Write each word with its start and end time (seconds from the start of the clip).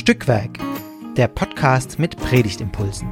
Stückwerk, 0.00 0.58
der 1.18 1.28
Podcast 1.28 1.98
mit 1.98 2.16
Predigtimpulsen. 2.16 3.06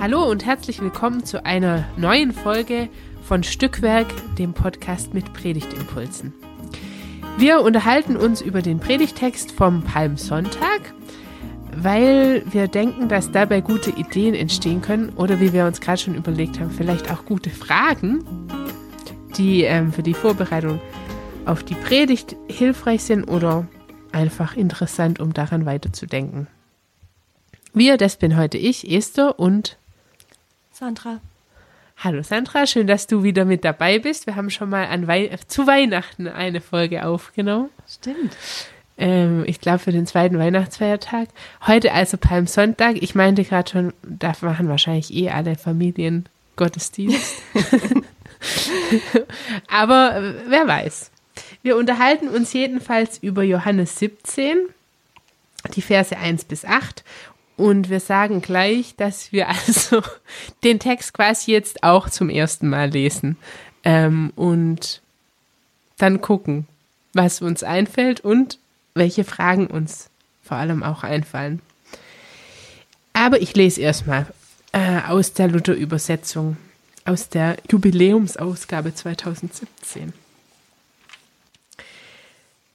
Hallo 0.00 0.28
und 0.28 0.44
herzlich 0.44 0.80
willkommen 0.80 1.24
zu 1.24 1.46
einer 1.46 1.86
neuen 1.96 2.32
Folge 2.32 2.88
von 3.22 3.44
Stückwerk, 3.44 4.08
dem 4.38 4.54
Podcast 4.54 5.14
mit 5.14 5.32
Predigtimpulsen. 5.32 6.34
Wir 7.38 7.60
unterhalten 7.60 8.16
uns 8.16 8.40
über 8.40 8.60
den 8.60 8.80
Predigtext 8.80 9.52
vom 9.52 9.84
Palmsonntag 9.84 10.92
weil 11.82 12.42
wir 12.52 12.68
denken, 12.68 13.08
dass 13.08 13.32
dabei 13.32 13.60
gute 13.60 13.90
Ideen 13.90 14.34
entstehen 14.34 14.82
können 14.82 15.10
oder 15.10 15.40
wie 15.40 15.52
wir 15.52 15.64
uns 15.64 15.80
gerade 15.80 15.98
schon 15.98 16.14
überlegt 16.14 16.60
haben, 16.60 16.70
vielleicht 16.70 17.10
auch 17.10 17.24
gute 17.24 17.50
Fragen, 17.50 18.24
die 19.36 19.62
ähm, 19.62 19.92
für 19.92 20.02
die 20.02 20.14
Vorbereitung 20.14 20.80
auf 21.46 21.62
die 21.62 21.74
Predigt 21.74 22.36
hilfreich 22.48 23.02
sind 23.04 23.24
oder 23.24 23.66
einfach 24.12 24.56
interessant, 24.56 25.20
um 25.20 25.32
daran 25.32 25.64
weiterzudenken. 25.64 26.48
Wir, 27.72 27.96
das 27.96 28.16
bin 28.16 28.36
heute 28.36 28.58
ich, 28.58 28.90
Esther 28.90 29.38
und 29.38 29.78
Sandra. 30.72 31.20
Hallo 31.96 32.22
Sandra, 32.22 32.66
schön, 32.66 32.86
dass 32.86 33.06
du 33.06 33.22
wieder 33.22 33.44
mit 33.44 33.64
dabei 33.64 33.98
bist. 33.98 34.26
Wir 34.26 34.36
haben 34.36 34.50
schon 34.50 34.70
mal 34.70 34.88
Wei 35.06 35.30
zu 35.46 35.66
Weihnachten 35.66 36.28
eine 36.28 36.60
Folge 36.60 37.06
aufgenommen. 37.06 37.70
Stimmt 37.86 38.36
ähm, 39.00 39.44
ich 39.46 39.60
glaube, 39.60 39.78
für 39.78 39.92
den 39.92 40.06
zweiten 40.06 40.38
Weihnachtsfeiertag. 40.38 41.28
Heute 41.66 41.92
also 41.92 42.18
Palmsonntag. 42.18 43.02
Ich 43.02 43.14
meinte 43.14 43.44
gerade 43.44 43.70
schon, 43.70 43.92
da 44.02 44.34
machen 44.42 44.68
wahrscheinlich 44.68 45.14
eh 45.14 45.30
alle 45.30 45.56
Familien 45.56 46.26
Gottesdienst. 46.56 47.42
Aber 49.68 50.16
äh, 50.16 50.34
wer 50.48 50.68
weiß. 50.68 51.10
Wir 51.62 51.78
unterhalten 51.78 52.28
uns 52.28 52.52
jedenfalls 52.52 53.18
über 53.18 53.42
Johannes 53.42 53.98
17, 53.98 54.58
die 55.74 55.82
Verse 55.82 56.16
1 56.16 56.44
bis 56.44 56.66
8. 56.66 57.02
Und 57.56 57.88
wir 57.88 58.00
sagen 58.00 58.42
gleich, 58.42 58.96
dass 58.96 59.32
wir 59.32 59.48
also 59.48 60.02
den 60.62 60.78
Text 60.78 61.14
quasi 61.14 61.52
jetzt 61.52 61.82
auch 61.82 62.10
zum 62.10 62.28
ersten 62.28 62.68
Mal 62.68 62.90
lesen. 62.90 63.38
Ähm, 63.82 64.34
und 64.36 65.00
dann 65.96 66.20
gucken, 66.20 66.66
was 67.14 67.40
uns 67.40 67.62
einfällt 67.62 68.20
und 68.20 68.58
welche 68.94 69.24
Fragen 69.24 69.66
uns 69.66 70.10
vor 70.42 70.56
allem 70.56 70.82
auch 70.82 71.02
einfallen. 71.02 71.60
Aber 73.12 73.40
ich 73.40 73.54
lese 73.54 73.80
erstmal 73.80 74.26
äh, 74.72 75.00
aus 75.06 75.32
der 75.32 75.48
Luther-Übersetzung, 75.48 76.56
aus 77.04 77.28
der 77.28 77.56
Jubiläumsausgabe 77.70 78.94
2017. 78.94 80.12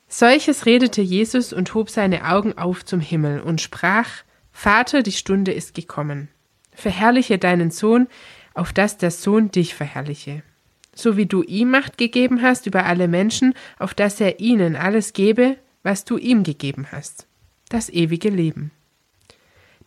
Solches 0.07 0.65
redete 0.65 1.01
Jesus 1.01 1.51
und 1.51 1.73
hob 1.73 1.89
seine 1.89 2.29
Augen 2.29 2.57
auf 2.57 2.85
zum 2.85 3.01
Himmel 3.01 3.41
und 3.41 3.59
sprach, 3.59 4.07
Vater, 4.53 5.03
die 5.03 5.11
Stunde 5.11 5.51
ist 5.51 5.73
gekommen. 5.73 6.29
Verherrliche 6.73 7.37
deinen 7.37 7.71
Sohn, 7.71 8.07
auf 8.53 8.71
dass 8.71 8.97
der 8.97 9.11
Sohn 9.11 9.51
dich 9.51 9.75
verherrliche. 9.75 10.43
So 10.93 11.17
wie 11.17 11.25
du 11.25 11.43
ihm 11.43 11.71
Macht 11.71 11.97
gegeben 11.97 12.41
hast 12.41 12.65
über 12.67 12.85
alle 12.85 13.09
Menschen, 13.09 13.53
auf 13.77 13.93
dass 13.93 14.21
er 14.21 14.39
ihnen 14.39 14.77
alles 14.77 15.11
gebe, 15.11 15.57
was 15.85 16.03
du 16.03 16.17
ihm 16.17 16.41
gegeben 16.41 16.87
hast, 16.91 17.27
das 17.69 17.89
ewige 17.89 18.29
Leben. 18.29 18.71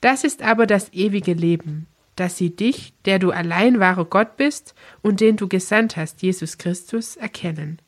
Das 0.00 0.22
ist 0.22 0.42
aber 0.42 0.68
das 0.68 0.92
ewige 0.92 1.32
Leben, 1.32 1.88
dass 2.14 2.36
sie 2.36 2.54
dich, 2.54 2.92
der 3.04 3.18
du 3.18 3.32
allein 3.32 3.80
wahrer 3.80 4.04
Gott 4.04 4.36
bist 4.36 4.76
und 5.02 5.20
den 5.20 5.36
du 5.36 5.48
gesandt 5.48 5.96
hast, 5.96 6.22
Jesus 6.22 6.56
Christus, 6.56 7.16
erkennen. 7.16 7.80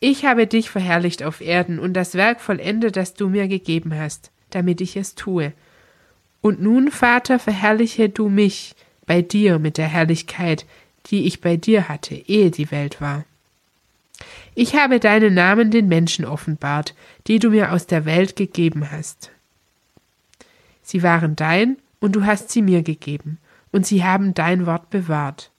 Ich 0.00 0.26
habe 0.26 0.46
dich 0.46 0.68
verherrlicht 0.68 1.22
auf 1.22 1.40
Erden 1.40 1.78
und 1.78 1.94
das 1.94 2.14
Werk 2.14 2.42
vollendet, 2.42 2.96
das 2.96 3.14
du 3.14 3.30
mir 3.30 3.48
gegeben 3.48 3.98
hast, 3.98 4.30
damit 4.50 4.82
ich 4.82 4.94
es 4.94 5.14
tue. 5.14 5.54
Und 6.42 6.60
nun, 6.60 6.90
Vater, 6.90 7.38
verherrliche 7.38 8.10
du 8.10 8.28
mich 8.28 8.74
bei 9.06 9.22
dir 9.22 9.58
mit 9.58 9.78
der 9.78 9.88
Herrlichkeit, 9.88 10.66
die 11.06 11.26
ich 11.26 11.40
bei 11.40 11.56
dir 11.56 11.88
hatte, 11.88 12.14
ehe 12.14 12.50
die 12.50 12.70
Welt 12.70 13.00
war. 13.00 13.24
Ich 14.54 14.74
habe 14.74 15.00
deinen 15.00 15.34
Namen 15.34 15.70
den 15.70 15.88
Menschen 15.88 16.24
offenbart, 16.24 16.94
die 17.26 17.38
du 17.38 17.50
mir 17.50 17.72
aus 17.72 17.86
der 17.86 18.04
Welt 18.04 18.36
gegeben 18.36 18.90
hast. 18.90 19.30
Sie 20.82 21.02
waren 21.02 21.36
dein, 21.36 21.76
und 22.00 22.16
du 22.16 22.24
hast 22.24 22.50
sie 22.50 22.62
mir 22.62 22.82
gegeben, 22.82 23.38
und 23.72 23.86
sie 23.86 24.04
haben 24.04 24.34
dein 24.34 24.66
Wort 24.66 24.90
bewahrt. 24.90 25.50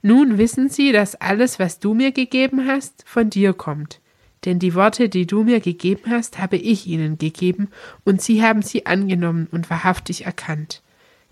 Nun 0.00 0.38
wissen 0.38 0.68
sie, 0.68 0.92
dass 0.92 1.14
alles, 1.14 1.58
was 1.58 1.78
du 1.78 1.94
mir 1.94 2.10
gegeben 2.10 2.66
hast, 2.66 3.04
von 3.06 3.30
dir 3.30 3.52
kommt. 3.52 4.00
Denn 4.44 4.58
die 4.58 4.74
Worte, 4.74 5.08
die 5.08 5.26
du 5.26 5.44
mir 5.44 5.60
gegeben 5.60 6.10
hast, 6.10 6.38
habe 6.38 6.56
ich 6.56 6.86
ihnen 6.88 7.18
gegeben, 7.18 7.68
und 8.04 8.20
sie 8.20 8.42
haben 8.42 8.62
sie 8.62 8.86
angenommen 8.86 9.46
und 9.52 9.70
wahrhaftig 9.70 10.26
erkannt, 10.26 10.82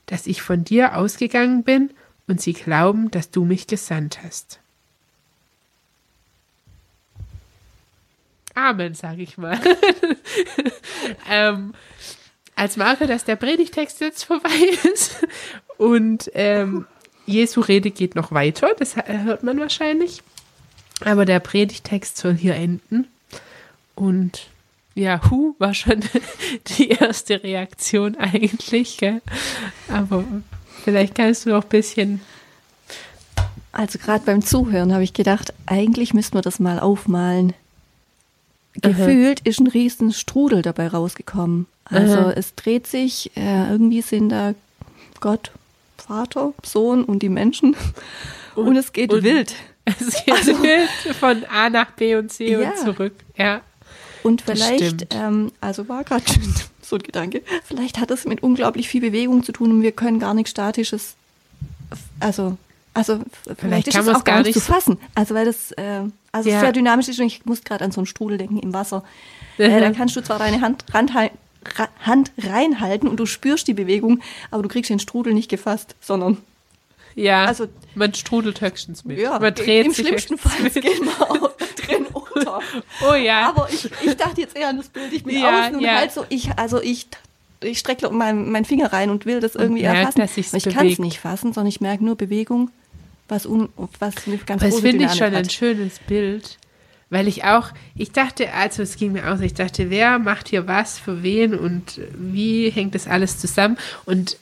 dass 0.06 0.28
ich 0.28 0.42
von 0.42 0.62
dir 0.62 0.97
ausgegangen 0.97 1.64
bin, 1.64 1.91
und 2.28 2.41
sie 2.41 2.52
glauben, 2.52 3.10
dass 3.10 3.32
du 3.32 3.44
mich 3.44 3.66
gesandt 3.66 4.22
hast. 4.22 4.59
Amen, 8.60 8.94
sage 8.94 9.22
ich 9.22 9.38
mal. 9.38 9.59
ähm, 11.31 11.72
als 12.54 12.76
Marke, 12.76 13.06
dass 13.06 13.25
der 13.25 13.37
Predigtext 13.37 14.00
jetzt 14.00 14.25
vorbei 14.25 14.50
ist. 14.93 15.26
Und 15.78 16.31
ähm, 16.34 16.87
Jesu 17.25 17.62
Rede 17.62 17.91
geht 17.91 18.15
noch 18.15 18.32
weiter, 18.32 18.75
das 18.78 18.97
hört 18.97 19.43
man 19.43 19.59
wahrscheinlich. 19.59 20.22
Aber 21.03 21.25
der 21.25 21.41
Predigtext 21.41 22.19
soll 22.19 22.34
hier 22.34 22.54
enden. 22.54 23.06
Und 23.94 24.49
ja, 24.94 25.22
Hu 25.31 25.54
war 25.59 25.72
schon 25.72 26.00
die 26.78 26.91
erste 26.91 27.43
Reaktion 27.43 28.16
eigentlich. 28.16 28.99
Gell? 28.99 29.22
Aber 29.88 30.25
vielleicht 30.84 31.15
kannst 31.15 31.47
du 31.47 31.50
noch 31.50 31.65
ein 31.65 31.69
bisschen. 31.70 32.20
Also 33.72 33.99
gerade 33.99 34.25
beim 34.26 34.43
Zuhören 34.43 34.93
habe 34.93 35.04
ich 35.04 35.15
gedacht, 35.15 35.54
eigentlich 35.65 36.12
müssten 36.12 36.37
wir 36.37 36.43
das 36.43 36.59
mal 36.59 36.78
aufmalen 36.81 37.54
gefühlt 38.83 39.41
ist 39.41 39.61
ein 39.61 39.67
riesen 39.67 40.13
Strudel 40.13 40.63
dabei 40.63 40.89
rausgekommen. 40.89 41.67
Also 41.85 42.19
Aha. 42.19 42.33
es 42.33 42.55
dreht 42.55 42.87
sich, 42.87 43.31
äh, 43.37 43.71
irgendwie 43.71 44.03
sind 44.03 44.31
da 44.31 44.55
Gott, 45.21 45.51
Vater, 45.99 46.53
Sohn 46.65 47.05
und 47.05 47.23
die 47.23 47.29
Menschen 47.29 47.77
und, 48.55 48.69
und 48.69 48.77
es 48.77 48.93
geht 48.93 49.13
und 49.13 49.23
wild. 49.23 49.55
Es 49.85 50.25
geht 50.25 50.35
also, 50.35 50.63
wild 50.63 51.17
von 51.19 51.45
A 51.45 51.69
nach 51.69 51.91
B 51.93 52.15
und 52.15 52.33
C 52.33 52.53
ja. 52.53 52.71
und 52.71 52.79
zurück. 52.79 53.15
Ja. 53.37 53.63
Und 54.23 54.43
vielleicht, 54.43 55.15
ähm, 55.15 55.51
also 55.61 55.89
war 55.89 56.05
gerade 56.05 56.25
so 56.83 56.97
ein 56.97 57.03
Gedanke, 57.03 57.43
vielleicht 57.65 57.99
hat 57.99 58.11
es 58.11 58.25
mit 58.25 58.43
unglaublich 58.43 58.89
viel 58.89 59.01
Bewegung 59.01 59.43
zu 59.43 59.53
tun 59.53 59.71
und 59.71 59.83
wir 59.83 59.93
können 59.93 60.21
gar 60.21 60.35
nichts 60.35 60.51
Statisches, 60.51 61.15
also 62.21 62.57
also 62.95 63.21
vielleicht, 63.45 63.61
vielleicht 63.61 63.89
ist 63.89 63.97
es 63.97 64.09
auch 64.09 64.25
gar 64.25 64.43
nicht 64.43 64.55
zu 64.55 64.61
fassen. 64.61 64.99
Also 65.15 65.34
weil 65.34 65.47
das 65.47 65.73
äh, 65.73 66.03
also 66.33 66.51
ja. 66.51 66.61
sehr 66.61 66.73
dynamisch 66.73 67.09
ist 67.09 67.21
und 67.21 67.27
ich 67.27 67.45
muss 67.45 67.62
gerade 67.62 67.84
an 67.84 67.93
so 67.93 68.01
einen 68.01 68.06
Strudel 68.06 68.39
denken 68.39 68.59
im 68.59 68.73
Wasser. 68.73 69.05
Äh, 69.59 69.81
da 69.81 69.91
kannst 69.91 70.17
du 70.17 70.23
zwar 70.23 70.39
deine 70.39 70.61
Hand, 70.61 70.84
Hand, 70.93 71.12
Hand 72.05 72.33
reinhalten 72.39 73.09
und 73.09 73.19
du 73.19 73.27
spürst 73.27 73.69
die 73.69 73.75
Bewegung, 73.75 74.21
aber 74.50 74.62
du 74.62 74.69
kriegst 74.69 74.91
den 74.91 75.00
Strudel 75.00 75.34
nicht 75.34 75.50
gefasst, 75.50 75.97
sondern 76.00 76.39
ja, 77.17 77.45
also 77.45 77.67
man 77.97 78.15
strudelt 78.15 78.61
höchstens 78.61 79.05
mit. 79.05 79.19
Ja, 79.19 79.39
man 79.39 79.53
dreht 79.53 79.87
im 79.87 79.93
schlimmsten 79.93 80.39
Fall 80.39 80.71
geht 80.71 81.05
man 81.05 81.15
auch 81.29 81.50
drin 81.77 82.06
unter. 82.12 82.61
Oh 83.09 83.14
ja. 83.14 83.49
Aber 83.49 83.69
ich, 83.70 83.85
ich 84.05 84.17
dachte 84.17 84.41
jetzt 84.41 84.56
eher 84.56 84.69
an 84.69 84.76
das 84.76 84.88
Bild, 84.88 85.12
ich 85.12 85.25
bin 85.25 85.41
ja, 85.41 85.64
außen 85.64 85.76
und 85.76 85.82
ja. 85.82 85.97
halt 85.97 86.12
so, 86.12 86.25
ich, 86.29 86.50
also 86.56 86.81
ich 86.81 87.09
ich 87.62 87.79
strecke 87.79 88.09
meinen 88.11 88.50
mein 88.50 88.64
Finger 88.64 88.93
rein 88.93 89.11
und 89.11 89.26
will 89.26 89.41
das 89.41 89.55
irgendwie 89.55 89.82
merkt, 89.82 90.19
erfassen. 90.19 90.56
ich 90.56 90.64
kann 90.64 90.87
es 90.87 90.99
nicht 90.99 91.19
fassen, 91.19 91.53
sondern 91.53 91.69
ich 91.69 91.81
merke 91.81 92.05
nur 92.05 92.17
Bewegung 92.17 92.70
was, 93.31 93.47
un, 93.47 93.69
was 93.99 94.15
eine 94.27 94.38
ganz 94.38 94.62
Das 94.62 94.81
finde 94.81 95.06
ich 95.06 95.12
schon 95.12 95.32
hat. 95.32 95.35
ein 95.35 95.50
schönes 95.50 95.99
Bild. 96.00 96.59
Weil 97.11 97.27
ich 97.27 97.43
auch, 97.43 97.71
ich 97.97 98.12
dachte, 98.12 98.53
also 98.53 98.82
es 98.85 98.97
ging 98.97 99.12
mir 99.12 99.31
aus, 99.31 99.41
ich 99.41 99.55
dachte, 99.55 99.91
wer 99.91 100.21
macht 100.21 100.49
hier 100.49 100.69
was 100.69 100.99
für 100.99 101.25
wen 101.25 101.55
und 101.55 102.00
wie 102.15 102.71
hängt 102.71 102.94
das 102.94 103.09
alles 103.09 103.37
zusammen? 103.38 103.79
Und, 104.05 104.37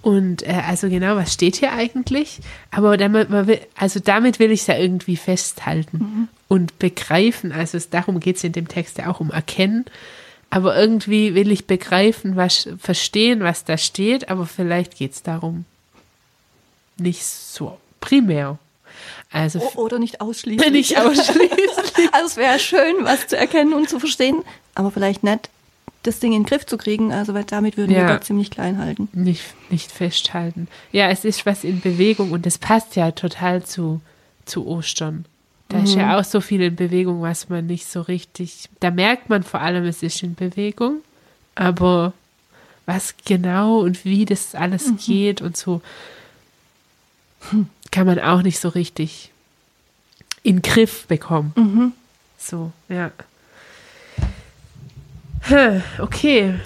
und 0.00 0.46
äh, 0.46 0.62
also 0.64 0.88
genau, 0.88 1.16
was 1.16 1.32
steht 1.32 1.56
hier 1.56 1.72
eigentlich? 1.72 2.38
Aber 2.70 2.96
damit, 2.96 3.30
will, 3.30 3.60
also 3.76 3.98
damit 3.98 4.38
will 4.38 4.52
ich 4.52 4.60
es 4.60 4.66
ja 4.68 4.76
irgendwie 4.76 5.16
festhalten 5.16 5.98
mhm. 5.98 6.28
und 6.46 6.78
begreifen. 6.78 7.50
Also 7.50 7.76
es, 7.78 7.90
darum 7.90 8.20
geht 8.20 8.36
es 8.36 8.44
in 8.44 8.52
dem 8.52 8.68
Text 8.68 8.98
ja 8.98 9.08
auch 9.08 9.18
um 9.18 9.32
Erkennen. 9.32 9.84
Aber 10.50 10.76
irgendwie 10.76 11.34
will 11.34 11.50
ich 11.50 11.66
begreifen, 11.66 12.36
was, 12.36 12.68
verstehen, 12.78 13.40
was 13.40 13.64
da 13.64 13.76
steht, 13.76 14.28
aber 14.28 14.46
vielleicht 14.46 14.98
geht 14.98 15.14
es 15.14 15.22
darum 15.24 15.64
nicht 16.96 17.24
so 17.24 17.78
primär. 18.02 18.58
Also 19.30 19.60
oder 19.76 19.98
nicht 19.98 20.20
ausschließlich. 20.20 20.70
Nicht 20.72 20.98
ausschließlich. 20.98 21.50
also 22.12 22.26
es 22.26 22.36
wäre 22.36 22.58
schön, 22.58 22.96
was 23.00 23.28
zu 23.28 23.38
erkennen 23.38 23.72
und 23.72 23.88
zu 23.88 23.98
verstehen, 23.98 24.42
aber 24.74 24.90
vielleicht 24.90 25.24
nicht 25.24 25.48
das 26.02 26.18
Ding 26.18 26.32
in 26.32 26.42
den 26.42 26.46
Griff 26.46 26.66
zu 26.66 26.76
kriegen. 26.76 27.12
Also 27.12 27.32
weil 27.32 27.44
damit 27.44 27.78
würden 27.78 27.92
ja. 27.92 28.06
wir 28.06 28.14
Gott 28.14 28.24
ziemlich 28.24 28.50
klein 28.50 28.76
halten. 28.76 29.08
Nicht, 29.12 29.42
nicht 29.70 29.90
festhalten. 29.90 30.68
Ja, 30.90 31.08
es 31.08 31.24
ist 31.24 31.46
was 31.46 31.64
in 31.64 31.80
Bewegung 31.80 32.32
und 32.32 32.44
das 32.44 32.58
passt 32.58 32.94
ja 32.94 33.12
total 33.12 33.64
zu, 33.64 34.02
zu 34.44 34.66
Ostern. 34.66 35.24
Da 35.70 35.78
mhm. 35.78 35.84
ist 35.84 35.94
ja 35.94 36.06
mhm. 36.08 36.12
auch 36.12 36.24
so 36.24 36.42
viel 36.42 36.60
in 36.60 36.76
Bewegung, 36.76 37.22
was 37.22 37.48
man 37.48 37.66
nicht 37.66 37.86
so 37.86 38.02
richtig. 38.02 38.68
Da 38.80 38.90
merkt 38.90 39.30
man 39.30 39.42
vor 39.42 39.60
allem, 39.60 39.84
es 39.84 40.02
ist 40.02 40.22
in 40.22 40.34
Bewegung, 40.34 41.00
aber 41.54 42.12
was 42.84 43.14
genau 43.24 43.78
und 43.78 44.04
wie 44.04 44.26
das 44.26 44.54
alles 44.54 44.88
mhm. 44.88 44.96
geht 44.98 45.40
und 45.40 45.56
so, 45.56 45.80
kann 47.92 48.06
man 48.06 48.18
auch 48.18 48.42
nicht 48.42 48.58
so 48.58 48.68
richtig 48.68 49.30
in 50.42 50.56
den 50.56 50.62
Griff 50.62 51.06
bekommen. 51.06 51.52
Mhm. 51.54 51.92
So, 52.36 52.72
ja. 52.88 53.12
Okay. 55.98 56.58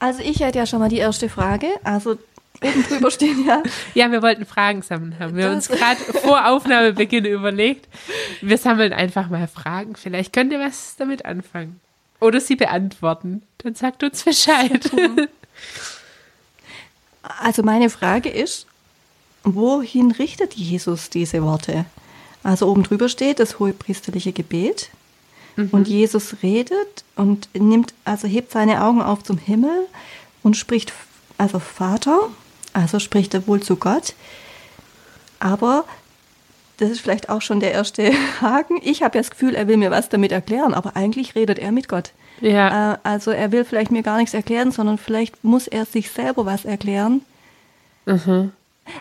Also 0.00 0.20
ich 0.20 0.40
hätte 0.40 0.58
ja 0.58 0.66
schon 0.66 0.80
mal 0.80 0.88
die 0.88 0.98
erste 0.98 1.28
Frage. 1.28 1.68
Also 1.84 2.18
oben 2.60 2.82
drüber 2.88 3.10
stehen 3.12 3.46
ja. 3.46 3.62
Ja, 3.94 4.10
wir 4.10 4.22
wollten 4.22 4.46
Fragen 4.46 4.82
sammeln, 4.82 5.16
haben 5.20 5.36
wir 5.36 5.50
uns 5.50 5.68
gerade 5.68 6.00
vor 6.00 6.48
Aufnahmebeginn 6.48 7.24
überlegt. 7.24 7.88
Wir 8.40 8.58
sammeln 8.58 8.92
einfach 8.92 9.28
mal 9.28 9.46
Fragen. 9.46 9.94
Vielleicht 9.94 10.32
könnt 10.32 10.52
ihr 10.52 10.60
was 10.60 10.96
damit 10.96 11.24
anfangen. 11.24 11.80
Oder 12.20 12.40
sie 12.40 12.56
beantworten. 12.56 13.42
Dann 13.58 13.74
sagt 13.74 14.02
uns 14.02 14.24
Bescheid. 14.24 14.90
Also 17.38 17.62
meine 17.62 17.88
Frage 17.88 18.28
ist, 18.28 18.66
wohin 19.44 20.10
richtet 20.12 20.54
Jesus 20.54 21.10
diese 21.10 21.42
Worte? 21.42 21.84
Also 22.42 22.68
oben 22.68 22.82
drüber 22.82 23.08
steht 23.08 23.38
das 23.38 23.58
hohe 23.58 23.72
priesterliche 23.72 24.32
Gebet. 24.32 24.90
Mhm. 25.56 25.68
Und 25.70 25.88
Jesus 25.88 26.36
redet 26.42 27.04
und 27.16 27.48
nimmt, 27.54 27.94
also 28.04 28.26
hebt 28.26 28.52
seine 28.52 28.82
Augen 28.82 29.02
auf 29.02 29.22
zum 29.22 29.38
Himmel 29.38 29.86
und 30.42 30.56
spricht, 30.56 30.92
also 31.38 31.58
Vater, 31.58 32.18
also 32.72 32.98
spricht 32.98 33.34
er 33.34 33.46
wohl 33.46 33.62
zu 33.62 33.76
Gott. 33.76 34.14
Aber 35.38 35.84
das 36.78 36.90
ist 36.90 37.00
vielleicht 37.00 37.28
auch 37.28 37.42
schon 37.42 37.60
der 37.60 37.72
erste 37.72 38.12
Haken. 38.40 38.80
Ich 38.82 39.02
habe 39.02 39.18
ja 39.18 39.22
das 39.22 39.30
Gefühl, 39.30 39.54
er 39.54 39.68
will 39.68 39.76
mir 39.76 39.90
was 39.90 40.08
damit 40.08 40.32
erklären, 40.32 40.74
aber 40.74 40.96
eigentlich 40.96 41.34
redet 41.34 41.58
er 41.58 41.72
mit 41.72 41.88
Gott. 41.88 42.12
Ja. 42.40 42.94
Äh, 42.94 42.98
also 43.02 43.30
er 43.30 43.52
will 43.52 43.64
vielleicht 43.64 43.90
mir 43.90 44.02
gar 44.02 44.16
nichts 44.16 44.34
erklären, 44.34 44.72
sondern 44.72 44.98
vielleicht 44.98 45.44
muss 45.44 45.68
er 45.68 45.84
sich 45.84 46.10
selber 46.10 46.46
was 46.46 46.64
erklären. 46.64 47.22
Mhm. 48.06 48.52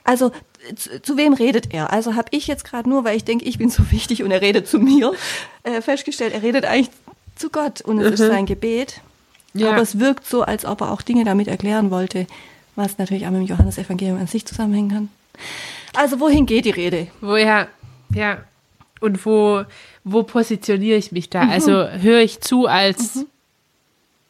Also 0.03 0.31
zu, 0.75 1.01
zu, 1.01 1.17
wem 1.17 1.33
redet 1.33 1.73
er? 1.73 1.91
Also 1.91 2.15
habe 2.15 2.27
ich 2.31 2.47
jetzt 2.47 2.63
gerade 2.63 2.87
nur, 2.87 3.03
weil 3.03 3.17
ich 3.17 3.23
denke, 3.23 3.45
ich 3.45 3.57
bin 3.57 3.69
so 3.69 3.91
wichtig 3.91 4.23
und 4.23 4.31
er 4.31 4.41
redet 4.41 4.67
zu 4.67 4.79
mir, 4.79 5.13
äh, 5.63 5.81
festgestellt, 5.81 6.33
er 6.33 6.43
redet 6.43 6.65
eigentlich 6.65 6.91
zu 7.35 7.49
Gott 7.49 7.81
und 7.81 7.99
es 7.99 8.07
mhm. 8.07 8.13
ist 8.13 8.19
sein 8.19 8.45
Gebet. 8.45 9.01
Ja. 9.53 9.71
Aber 9.71 9.81
es 9.81 9.99
wirkt 9.99 10.25
so, 10.25 10.43
als 10.43 10.65
ob 10.65 10.81
er 10.81 10.91
auch 10.91 11.01
Dinge 11.01 11.25
damit 11.25 11.47
erklären 11.47 11.91
wollte, 11.91 12.27
was 12.75 12.97
natürlich 12.97 13.25
auch 13.25 13.31
mit 13.31 13.41
dem 13.41 13.47
Johannesevangelium 13.47 14.19
an 14.19 14.27
sich 14.27 14.45
zusammenhängen 14.45 14.89
kann. 14.89 15.09
Also 15.93 16.19
wohin 16.19 16.45
geht 16.45 16.65
die 16.65 16.71
Rede? 16.71 17.07
Woher, 17.19 17.67
ja. 18.13 18.43
Und 19.01 19.25
wo, 19.25 19.63
wo 20.03 20.23
positioniere 20.23 20.97
ich 20.97 21.11
mich 21.11 21.29
da? 21.29 21.45
Mhm. 21.45 21.51
Also 21.51 21.89
höre 21.89 22.21
ich 22.21 22.39
zu 22.39 22.67
als, 22.67 23.15
mhm. 23.15 23.25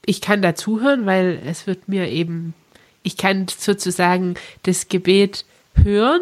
ich 0.06 0.22
kann 0.22 0.42
da 0.42 0.56
zuhören, 0.56 1.06
weil 1.06 1.40
es 1.46 1.68
wird 1.68 1.88
mir 1.88 2.10
eben, 2.10 2.54
ich 3.04 3.18
kann 3.18 3.48
sozusagen 3.48 4.36
das 4.64 4.88
Gebet 4.88 5.46
hören, 5.76 6.22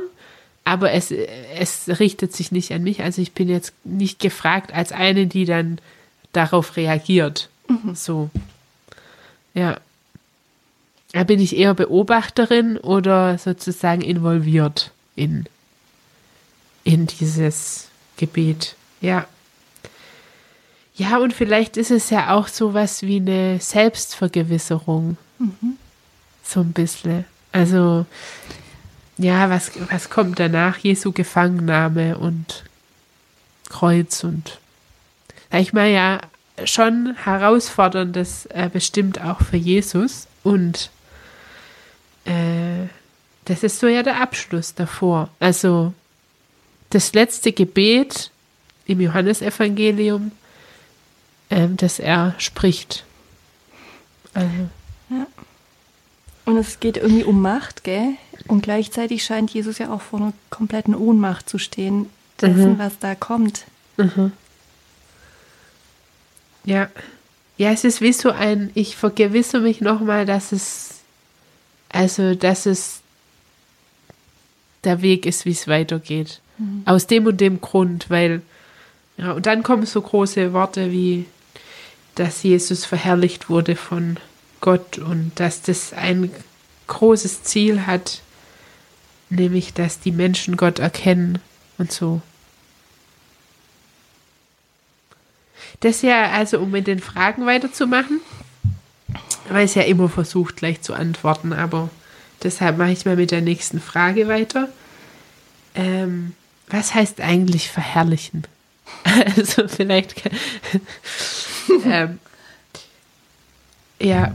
aber 0.64 0.92
es, 0.92 1.12
es 1.12 2.00
richtet 2.00 2.34
sich 2.36 2.52
nicht 2.52 2.72
an 2.72 2.84
mich. 2.84 3.02
Also 3.02 3.22
ich 3.22 3.34
bin 3.34 3.50
jetzt 3.50 3.74
nicht 3.84 4.20
gefragt 4.20 4.74
als 4.74 4.92
eine, 4.92 5.28
die 5.28 5.46
dann 5.46 5.80
darauf 6.32 6.78
reagiert. 6.78 7.50
Mhm. 7.68 7.96
So. 7.96 8.30
Ja. 9.54 9.80
Da 11.12 11.24
bin 11.24 11.40
ich 11.40 11.58
eher 11.58 11.74
Beobachterin 11.74 12.78
oder 12.78 13.40
sozusagen 13.40 14.02
involviert 14.02 14.92
in, 15.16 15.46
in 16.84 17.08
dieses 17.08 17.88
Gebet. 18.18 18.76
Ja. 19.02 19.28
Ja, 20.94 21.18
und 21.18 21.34
vielleicht 21.34 21.78
ist 21.78 21.90
es 21.90 22.12
ja 22.12 22.36
auch 22.36 22.48
so 22.48 22.76
was 22.76 23.02
wie 23.02 23.16
eine 23.16 23.60
Selbstvergewisserung. 23.60 25.18
Mhm. 25.40 25.79
So 26.50 26.62
ein 26.62 26.74
bisschen. 26.74 27.26
Also, 27.52 28.08
ja, 29.20 29.52
was, 29.52 29.72
was 29.92 30.10
kommt 30.10 30.40
danach? 30.40 30.80
Jesu 30.80 31.12
Gefangennahme 31.12 32.18
und 32.18 32.64
Kreuz 33.70 34.24
und 34.24 34.58
ich 35.52 35.74
mal 35.74 35.90
ja 35.90 36.22
schon 36.64 37.16
herausforderndes 37.24 38.48
äh, 38.48 38.68
bestimmt 38.72 39.22
auch 39.22 39.42
für 39.42 39.58
Jesus 39.58 40.28
und 40.42 40.90
äh, 42.26 42.88
das 43.46 43.62
ist 43.62 43.80
so 43.80 43.88
ja 43.88 44.02
der 44.02 44.20
Abschluss 44.20 44.74
davor. 44.74 45.30
Also 45.40 45.94
das 46.90 47.14
letzte 47.14 47.52
Gebet 47.52 48.32
im 48.86 49.02
Johannesevangelium, 49.02 50.32
äh, 51.50 51.68
das 51.68 52.00
er 52.00 52.34
spricht. 52.40 53.06
Also. 54.34 54.70
Und 56.50 56.58
es 56.58 56.80
geht 56.80 56.98
irgendwie 56.98 57.26
um 57.26 57.44
Macht, 57.44 57.84
gell? 57.84 58.14
Und 58.48 58.64
gleichzeitig 58.64 59.24
scheint 59.24 59.52
Jesus 59.52 59.78
ja 59.78 59.94
auch 59.94 60.02
vor 60.02 60.20
einer 60.20 60.34
kompletten 60.50 60.96
Ohnmacht 60.96 61.48
zu 61.48 61.60
stehen, 61.60 62.10
dessen, 62.42 62.74
mhm. 62.74 62.80
was 62.80 62.98
da 62.98 63.14
kommt. 63.14 63.66
Mhm. 63.98 64.32
Ja. 66.66 66.90
Ja, 67.58 67.72
es 67.72 67.84
ist 67.84 68.02
wie 68.02 68.14
so 68.14 68.32
ein, 68.32 68.72
ich 68.74 68.96
vergewisse 68.96 69.60
mich 69.60 69.80
nochmal, 69.80 70.26
dass 70.26 70.52
es, 70.52 71.02
also, 71.90 72.34
dass 72.34 72.66
es 72.66 73.02
der 74.86 75.04
Weg 75.04 75.28
ist, 75.28 75.46
wie 75.46 75.52
es 75.52 75.68
weitergeht. 75.68 76.42
Mhm. 76.58 76.82
Aus 76.86 77.06
dem 77.06 77.28
und 77.28 77.40
dem 77.40 77.62
Grund, 77.62 78.10
weil, 78.10 78.42
ja, 79.18 79.34
und 79.34 79.46
dann 79.46 79.62
kommen 79.62 79.86
so 79.86 80.02
große 80.02 80.52
Worte 80.54 80.92
wie, 80.92 81.26
dass 82.16 82.42
Jesus 82.42 82.86
verherrlicht 82.86 83.52
wurde 83.52 83.76
von 83.76 84.18
Gott 84.62 84.98
und 84.98 85.32
dass 85.36 85.62
das 85.62 85.94
ein 85.94 86.32
großes 86.88 87.44
Ziel 87.44 87.86
hat, 87.86 88.22
nämlich 89.30 89.74
dass 89.74 90.00
die 90.00 90.12
Menschen 90.12 90.58
Gott 90.58 90.80
erkennen 90.80 91.40
und 91.78 91.92
so. 91.92 92.22
Das 95.82 96.02
ja, 96.02 96.32
also 96.32 96.60
um 96.60 96.72
mit 96.72 96.88
den 96.88 97.00
Fragen 97.00 97.46
weiterzumachen, 97.46 98.20
weil 99.50 99.66
es 99.66 99.76
ja 99.76 99.84
immer 99.84 100.10
versucht, 100.10 100.58
gleich 100.58 100.82
zu 100.82 100.94
antworten, 100.94 101.54
aber 101.54 101.90
deshalb 102.44 102.78
mache 102.78 102.92
ich 102.92 103.06
mal 103.06 103.16
mit 103.16 103.32
der 103.32 103.42
nächsten 103.42 103.80
Frage 103.80 104.28
weiter. 104.28 104.68
Ähm, 105.76 106.36
was 106.68 106.94
heißt 106.94 107.22
eigentlich 107.22 107.70
verherrlichen? 107.70 108.46
Also 109.38 109.68
vielleicht 109.68 110.16
ähm, 111.86 112.20
ja, 114.00 114.34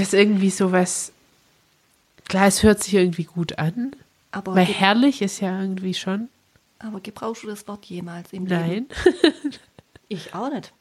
das 0.00 0.12
irgendwie 0.12 0.50
sowas. 0.50 1.12
Klar, 2.28 2.46
es 2.46 2.62
hört 2.62 2.82
sich 2.82 2.94
irgendwie 2.94 3.24
gut 3.24 3.58
an. 3.58 3.94
Aber 4.32 4.54
weil 4.54 4.66
herrlich 4.66 5.22
ist 5.22 5.40
ja 5.40 5.60
irgendwie 5.60 5.94
schon. 5.94 6.28
Aber 6.78 7.00
gebrauchst 7.00 7.42
du 7.42 7.46
das 7.46 7.66
Wort 7.68 7.86
jemals 7.86 8.32
im 8.32 8.44
Nein. 8.44 8.70
Leben? 8.70 8.86
Nein. 9.22 9.32
ich 10.08 10.34
auch 10.34 10.50
nicht. 10.50 10.72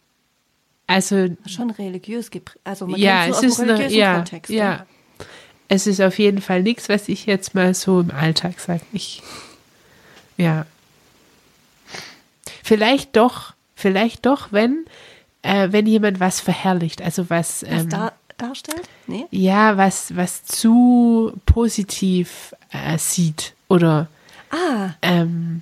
Also 0.88 1.30
schon 1.48 1.72
religiös 1.72 2.30
also 2.64 2.86
man 2.86 3.00
ja, 3.00 3.26
es 3.26 3.42
ist 3.42 3.60
eine, 3.60 3.88
ja, 3.90 4.18
Kontext, 4.18 4.52
ja. 4.52 4.72
ja. 4.72 4.86
Es 5.68 5.88
ist 5.88 6.00
auf 6.00 6.20
jeden 6.20 6.42
Fall 6.42 6.62
nichts, 6.62 6.90
was 6.90 7.10
ich 7.10 7.26
jetzt 7.26 7.56
mal 7.56 7.74
so 7.74 8.02
im 8.02 8.12
Alltag 8.12 8.60
sage. 8.60 8.82
Ich 8.94 9.24
ja. 10.38 10.66
Vielleicht 12.64 13.16
doch, 13.16 13.54
vielleicht 13.76 14.26
doch, 14.28 14.52
wenn 14.52 14.86
äh, 15.42 15.72
wenn 15.72 15.86
jemand 15.86 16.20
was 16.20 16.40
verherrlicht, 16.40 17.02
also 17.02 17.30
was, 17.30 17.64
was 17.64 17.84
ähm, 17.84 17.90
da, 17.90 18.14
darstellt? 18.38 18.88
Nee? 19.08 19.26
Ja, 19.32 19.78
was, 19.78 20.16
was 20.16 20.44
zu 20.44 21.34
positiv 21.46 22.54
äh, 22.72 22.98
sieht 22.98 23.54
oder. 23.68 24.08
Ah. 24.50 24.92
Ähm, 25.02 25.62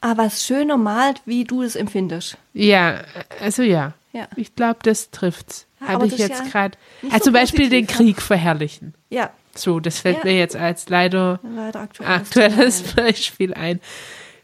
ah, 0.00 0.16
was 0.16 0.44
schöner 0.44 0.76
malt, 0.76 1.20
wie 1.24 1.44
du 1.44 1.62
es 1.62 1.76
empfindest. 1.76 2.36
Ja, 2.52 3.02
also 3.40 3.62
ja. 3.62 3.92
ja. 4.12 4.28
Ich 4.36 4.54
glaube, 4.54 4.78
das 4.82 5.10
trifft's. 5.10 5.66
Ja, 5.80 5.88
Habe 5.88 6.06
ich 6.06 6.18
jetzt 6.18 6.44
ja 6.44 6.50
gerade. 6.50 6.78
Also 7.04 7.16
so 7.16 7.24
zum 7.24 7.32
Beispiel 7.34 7.68
den 7.68 7.86
Krieg 7.86 8.22
verherrlichen. 8.22 8.94
Ja. 9.10 9.30
So, 9.54 9.80
das 9.80 10.00
fällt 10.00 10.24
mir 10.24 10.36
jetzt 10.36 10.56
als 10.56 10.88
leider, 10.88 11.40
leider 11.42 11.80
aktuelles, 11.80 12.20
aktuelles 12.20 12.82
Beispiel 12.94 13.54
ein. 13.54 13.80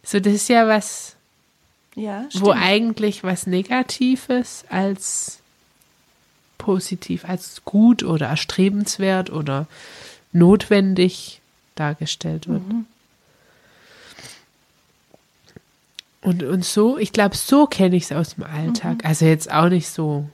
So, 0.03 0.21
das 0.21 0.33
ist 0.33 0.49
ja 0.49 0.67
was, 0.67 1.17
ja, 1.95 2.27
wo 2.35 2.51
eigentlich 2.51 3.23
was 3.23 3.47
Negatives 3.47 4.65
als 4.71 5.42
positiv 6.63 7.25
als 7.25 7.65
gut 7.65 8.05
oder 8.05 8.29
erstrebenswert 8.29 9.31
oder 9.31 9.67
notwendig 10.33 11.41
dargestellt 11.75 12.49
wird. 12.49 12.67
Mhm. 12.67 12.87
Und, 16.21 16.45
und 16.45 16.65
so, 16.65 16.99
ich 16.99 17.13
glaube, 17.13 17.37
so 17.37 17.67
kenne 17.67 17.97
ich 17.97 18.05
es 18.05 18.13
aus 18.13 18.37
dem 18.37 18.45
Alltag. 18.45 19.03
Mhm. 19.03 19.09
Also 19.09 19.25
jetzt 19.25 19.51
auch 19.51 19.69
nicht 19.69 19.89
so 19.89 20.29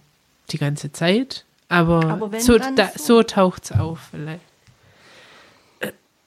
die 0.50 0.58
ganze 0.58 0.92
Zeit, 0.92 1.46
aber, 1.70 2.04
aber 2.04 2.40
so, 2.40 2.58
da, 2.58 2.90
so. 2.94 3.04
so 3.04 3.22
taucht 3.22 3.64
es 3.64 3.72
auf 3.72 4.00
vielleicht. 4.10 4.40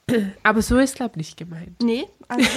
Aber 0.43 0.61
so 0.61 0.77
ist, 0.77 0.95
glaube 0.95 1.11
ich, 1.13 1.17
nicht 1.17 1.37
gemeint. 1.37 1.81
Nee, 1.81 2.05
also 2.27 2.45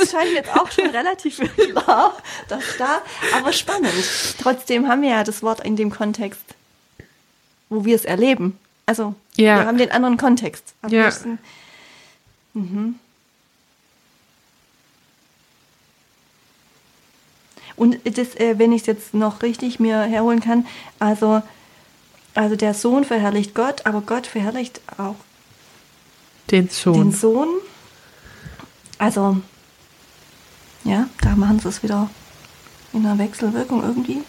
das 0.00 0.10
scheint 0.10 0.32
jetzt 0.32 0.54
auch 0.56 0.70
schon 0.70 0.88
relativ 0.88 1.38
klar, 1.56 2.16
dass 2.48 2.76
da, 2.78 3.02
aber 3.34 3.52
spannend. 3.52 3.92
Trotzdem 4.40 4.88
haben 4.88 5.02
wir 5.02 5.10
ja 5.10 5.24
das 5.24 5.42
Wort 5.42 5.64
in 5.64 5.76
dem 5.76 5.90
Kontext, 5.90 6.42
wo 7.68 7.84
wir 7.84 7.96
es 7.96 8.04
erleben. 8.04 8.58
Also, 8.86 9.14
ja. 9.36 9.60
wir 9.60 9.66
haben 9.66 9.78
den 9.78 9.90
anderen 9.90 10.16
Kontext. 10.16 10.74
Ja. 10.88 11.10
Mhm. 12.52 12.96
Und 17.76 17.98
das, 18.04 18.36
äh, 18.36 18.58
wenn 18.58 18.72
ich 18.72 18.82
es 18.82 18.86
jetzt 18.86 19.14
noch 19.14 19.42
richtig 19.42 19.80
mir 19.80 20.02
herholen 20.02 20.40
kann, 20.40 20.66
also, 20.98 21.42
also 22.34 22.56
der 22.56 22.74
Sohn 22.74 23.04
verherrlicht 23.04 23.54
Gott, 23.54 23.84
aber 23.84 24.00
Gott 24.00 24.26
verherrlicht 24.26 24.80
auch 24.96 25.16
den 26.50 26.68
Sohn. 26.68 26.94
Den 26.94 27.12
Sohn. 27.12 27.48
Also, 28.98 29.38
ja, 30.84 31.08
da 31.20 31.34
machen 31.34 31.58
sie 31.58 31.68
es 31.68 31.82
wieder 31.82 32.10
in 32.92 33.04
einer 33.04 33.18
Wechselwirkung 33.18 33.82
irgendwie. 33.82 34.22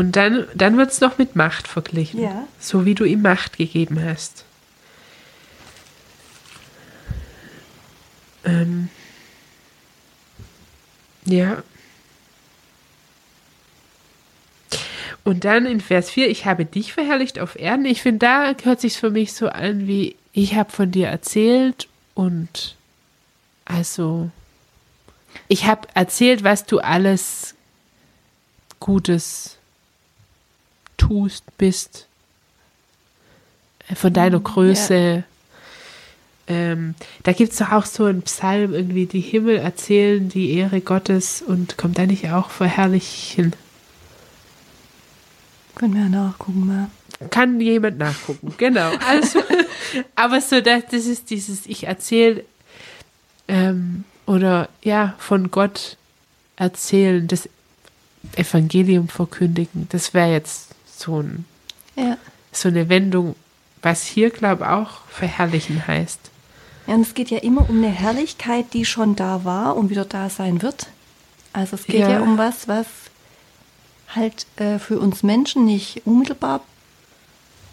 Und 0.00 0.16
dann, 0.16 0.46
dann 0.54 0.78
wird 0.78 0.92
es 0.92 1.02
noch 1.02 1.18
mit 1.18 1.36
Macht 1.36 1.68
verglichen. 1.68 2.22
Ja. 2.22 2.48
So 2.58 2.86
wie 2.86 2.94
du 2.94 3.04
ihm 3.04 3.20
Macht 3.20 3.58
gegeben 3.58 4.02
hast. 4.02 4.46
Ähm, 8.46 8.88
ja. 11.26 11.62
Und 15.22 15.44
dann 15.44 15.66
in 15.66 15.82
Vers 15.82 16.08
4, 16.08 16.30
ich 16.30 16.46
habe 16.46 16.64
dich 16.64 16.94
verherrlicht 16.94 17.38
auf 17.38 17.56
Erden. 17.56 17.84
Ich 17.84 18.00
finde, 18.00 18.20
da 18.20 18.54
hört 18.62 18.80
sich 18.80 18.96
für 18.96 19.10
mich 19.10 19.34
so 19.34 19.50
an 19.50 19.86
wie, 19.86 20.16
ich 20.32 20.54
habe 20.54 20.72
von 20.72 20.90
dir 20.90 21.08
erzählt 21.08 21.88
und 22.14 22.74
also, 23.66 24.30
ich 25.48 25.66
habe 25.66 25.88
erzählt, 25.92 26.42
was 26.42 26.64
du 26.64 26.78
alles 26.78 27.54
Gutes 28.78 29.59
tust, 31.10 31.44
bist, 31.58 32.06
äh, 33.88 33.96
von 33.96 34.12
deiner 34.12 34.38
mhm, 34.38 34.44
Größe. 34.44 34.94
Ja. 34.94 35.22
Ähm, 36.46 36.94
da 37.24 37.32
gibt 37.32 37.52
es 37.52 37.58
doch 37.58 37.72
auch 37.72 37.84
so 37.84 38.04
einen 38.04 38.22
Psalm, 38.22 38.74
irgendwie 38.74 39.06
die 39.06 39.20
Himmel 39.20 39.56
erzählen 39.56 40.28
die 40.28 40.52
Ehre 40.52 40.80
Gottes 40.80 41.42
und 41.42 41.76
kommt 41.76 41.98
da 41.98 42.06
nicht 42.06 42.30
auch 42.30 42.50
verherrlichen? 42.50 43.54
Können 45.74 45.94
wir 45.94 46.08
nachgucken 46.08 46.66
mal. 46.66 46.90
Kann 47.30 47.60
jemand 47.60 47.98
nachgucken, 47.98 48.54
genau. 48.56 48.92
Also, 49.06 49.40
aber 50.14 50.40
so, 50.40 50.60
das, 50.60 50.84
das 50.90 51.06
ist 51.06 51.30
dieses, 51.30 51.66
ich 51.66 51.84
erzähle 51.84 52.44
ähm, 53.48 54.04
oder 54.26 54.68
ja, 54.82 55.14
von 55.18 55.50
Gott 55.50 55.96
erzählen, 56.56 57.26
das 57.26 57.48
Evangelium 58.36 59.08
verkündigen, 59.08 59.88
das 59.90 60.14
wäre 60.14 60.32
jetzt 60.32 60.69
so, 61.00 61.20
ein, 61.20 61.44
ja. 61.96 62.16
so 62.52 62.68
eine 62.68 62.88
Wendung, 62.88 63.34
was 63.82 64.04
hier, 64.04 64.30
glaube 64.30 64.64
ich, 64.64 64.70
auch 64.70 65.06
verherrlichen 65.08 65.86
heißt. 65.86 66.20
Ja, 66.86 66.94
und 66.94 67.02
es 67.02 67.14
geht 67.14 67.30
ja 67.30 67.38
immer 67.38 67.68
um 67.68 67.78
eine 67.78 67.90
Herrlichkeit, 67.90 68.66
die 68.72 68.84
schon 68.84 69.16
da 69.16 69.44
war 69.44 69.76
und 69.76 69.90
wieder 69.90 70.04
da 70.04 70.28
sein 70.28 70.62
wird. 70.62 70.88
Also 71.52 71.76
es 71.76 71.84
geht 71.84 72.00
ja, 72.00 72.10
ja 72.10 72.20
um 72.20 72.38
was, 72.38 72.68
was 72.68 72.86
halt 74.14 74.46
äh, 74.56 74.78
für 74.78 74.98
uns 74.98 75.22
Menschen 75.22 75.64
nicht 75.64 76.02
unmittelbar 76.04 76.60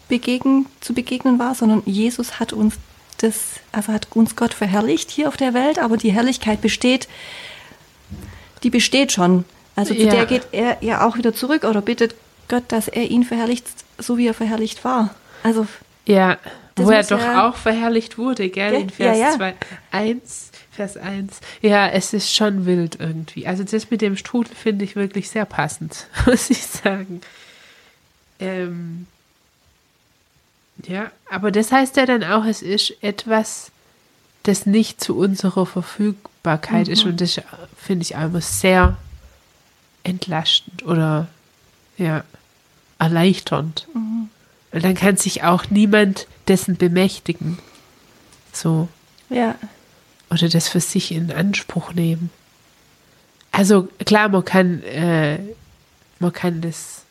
begegnen, 0.08 0.66
zu 0.80 0.94
begegnen 0.94 1.38
war, 1.38 1.54
sondern 1.54 1.82
Jesus 1.84 2.40
hat 2.40 2.52
uns 2.52 2.74
das, 3.18 3.60
also 3.72 3.92
hat 3.92 4.08
uns 4.14 4.36
Gott 4.36 4.54
verherrlicht 4.54 5.10
hier 5.10 5.28
auf 5.28 5.36
der 5.36 5.52
Welt, 5.52 5.78
aber 5.78 5.96
die 5.96 6.12
Herrlichkeit 6.12 6.60
besteht, 6.60 7.08
die 8.62 8.70
besteht 8.70 9.12
schon. 9.12 9.44
Also 9.76 9.94
zu 9.94 10.02
ja. 10.02 10.10
der 10.10 10.26
geht 10.26 10.48
er 10.52 10.82
ja 10.82 11.06
auch 11.06 11.16
wieder 11.16 11.34
zurück 11.34 11.64
oder 11.64 11.80
bittet 11.80 12.14
Gott, 12.48 12.64
dass 12.68 12.88
er 12.88 13.10
ihn 13.10 13.24
verherrlicht, 13.24 13.66
so 13.98 14.18
wie 14.18 14.26
er 14.26 14.34
verherrlicht 14.34 14.84
war. 14.84 15.14
Also 15.42 15.66
ja, 16.06 16.38
wo 16.76 16.90
er 16.90 17.02
doch 17.02 17.20
ja, 17.20 17.48
auch 17.48 17.56
verherrlicht 17.56 18.18
wurde, 18.18 18.48
gell, 18.48 18.74
in 18.74 18.90
Vers 18.90 19.18
ja, 19.18 19.36
2, 19.36 19.54
1, 19.90 20.50
Vers 20.70 20.96
1. 20.96 21.40
Ja, 21.60 21.88
es 21.88 22.12
ist 22.12 22.34
schon 22.34 22.66
wild 22.66 22.98
irgendwie. 23.00 23.46
Also 23.46 23.64
das 23.64 23.90
mit 23.90 24.00
dem 24.00 24.16
Strudel 24.16 24.54
finde 24.54 24.84
ich 24.84 24.96
wirklich 24.96 25.28
sehr 25.28 25.44
passend, 25.44 26.06
muss 26.26 26.50
ich 26.50 26.64
sagen. 26.64 27.20
Ähm, 28.40 29.06
ja, 30.86 31.10
aber 31.30 31.50
das 31.50 31.72
heißt 31.72 31.96
ja 31.96 32.06
dann 32.06 32.22
auch, 32.24 32.44
es 32.44 32.62
ist 32.62 32.94
etwas, 33.02 33.70
das 34.44 34.64
nicht 34.64 35.02
zu 35.02 35.18
unserer 35.18 35.66
Verfügbarkeit 35.66 36.86
mhm. 36.86 36.92
ist 36.92 37.04
und 37.04 37.20
das 37.20 37.40
finde 37.76 38.04
ich 38.04 38.14
einfach 38.16 38.42
sehr 38.42 38.96
entlastend 40.04 40.86
oder 40.86 41.26
ja, 41.98 42.22
erleichternd. 42.98 43.86
Mhm. 43.94 44.28
Und 44.72 44.84
dann 44.84 44.94
kann 44.94 45.16
sich 45.16 45.44
auch 45.44 45.70
niemand 45.70 46.26
dessen 46.46 46.76
bemächtigen. 46.76 47.58
So. 48.52 48.88
Ja. 49.30 49.54
Oder 50.30 50.48
das 50.48 50.68
für 50.68 50.80
sich 50.80 51.12
in 51.12 51.32
Anspruch 51.32 51.94
nehmen. 51.94 52.30
Also 53.50 53.88
klar, 54.04 54.28
man 54.28 54.44
kann, 54.44 54.82
äh, 54.82 55.38
man 56.18 56.32
kann 56.32 56.60
das 56.60 57.02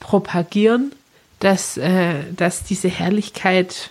propagieren, 0.00 0.92
dass, 1.38 1.76
äh, 1.76 2.24
dass 2.36 2.64
diese 2.64 2.88
Herrlichkeit, 2.88 3.90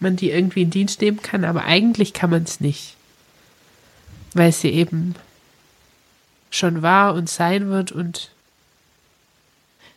man 0.00 0.16
die 0.16 0.30
irgendwie 0.30 0.62
in 0.62 0.70
Dienst 0.70 1.00
nehmen 1.00 1.22
kann, 1.22 1.44
aber 1.44 1.64
eigentlich 1.64 2.12
kann 2.12 2.30
man 2.30 2.42
es 2.42 2.60
nicht. 2.60 2.96
Weil 4.34 4.52
sie 4.52 4.70
eben 4.70 5.14
schon 6.50 6.82
war 6.82 7.14
und 7.14 7.30
sein 7.30 7.68
wird 7.68 7.92
und 7.92 8.30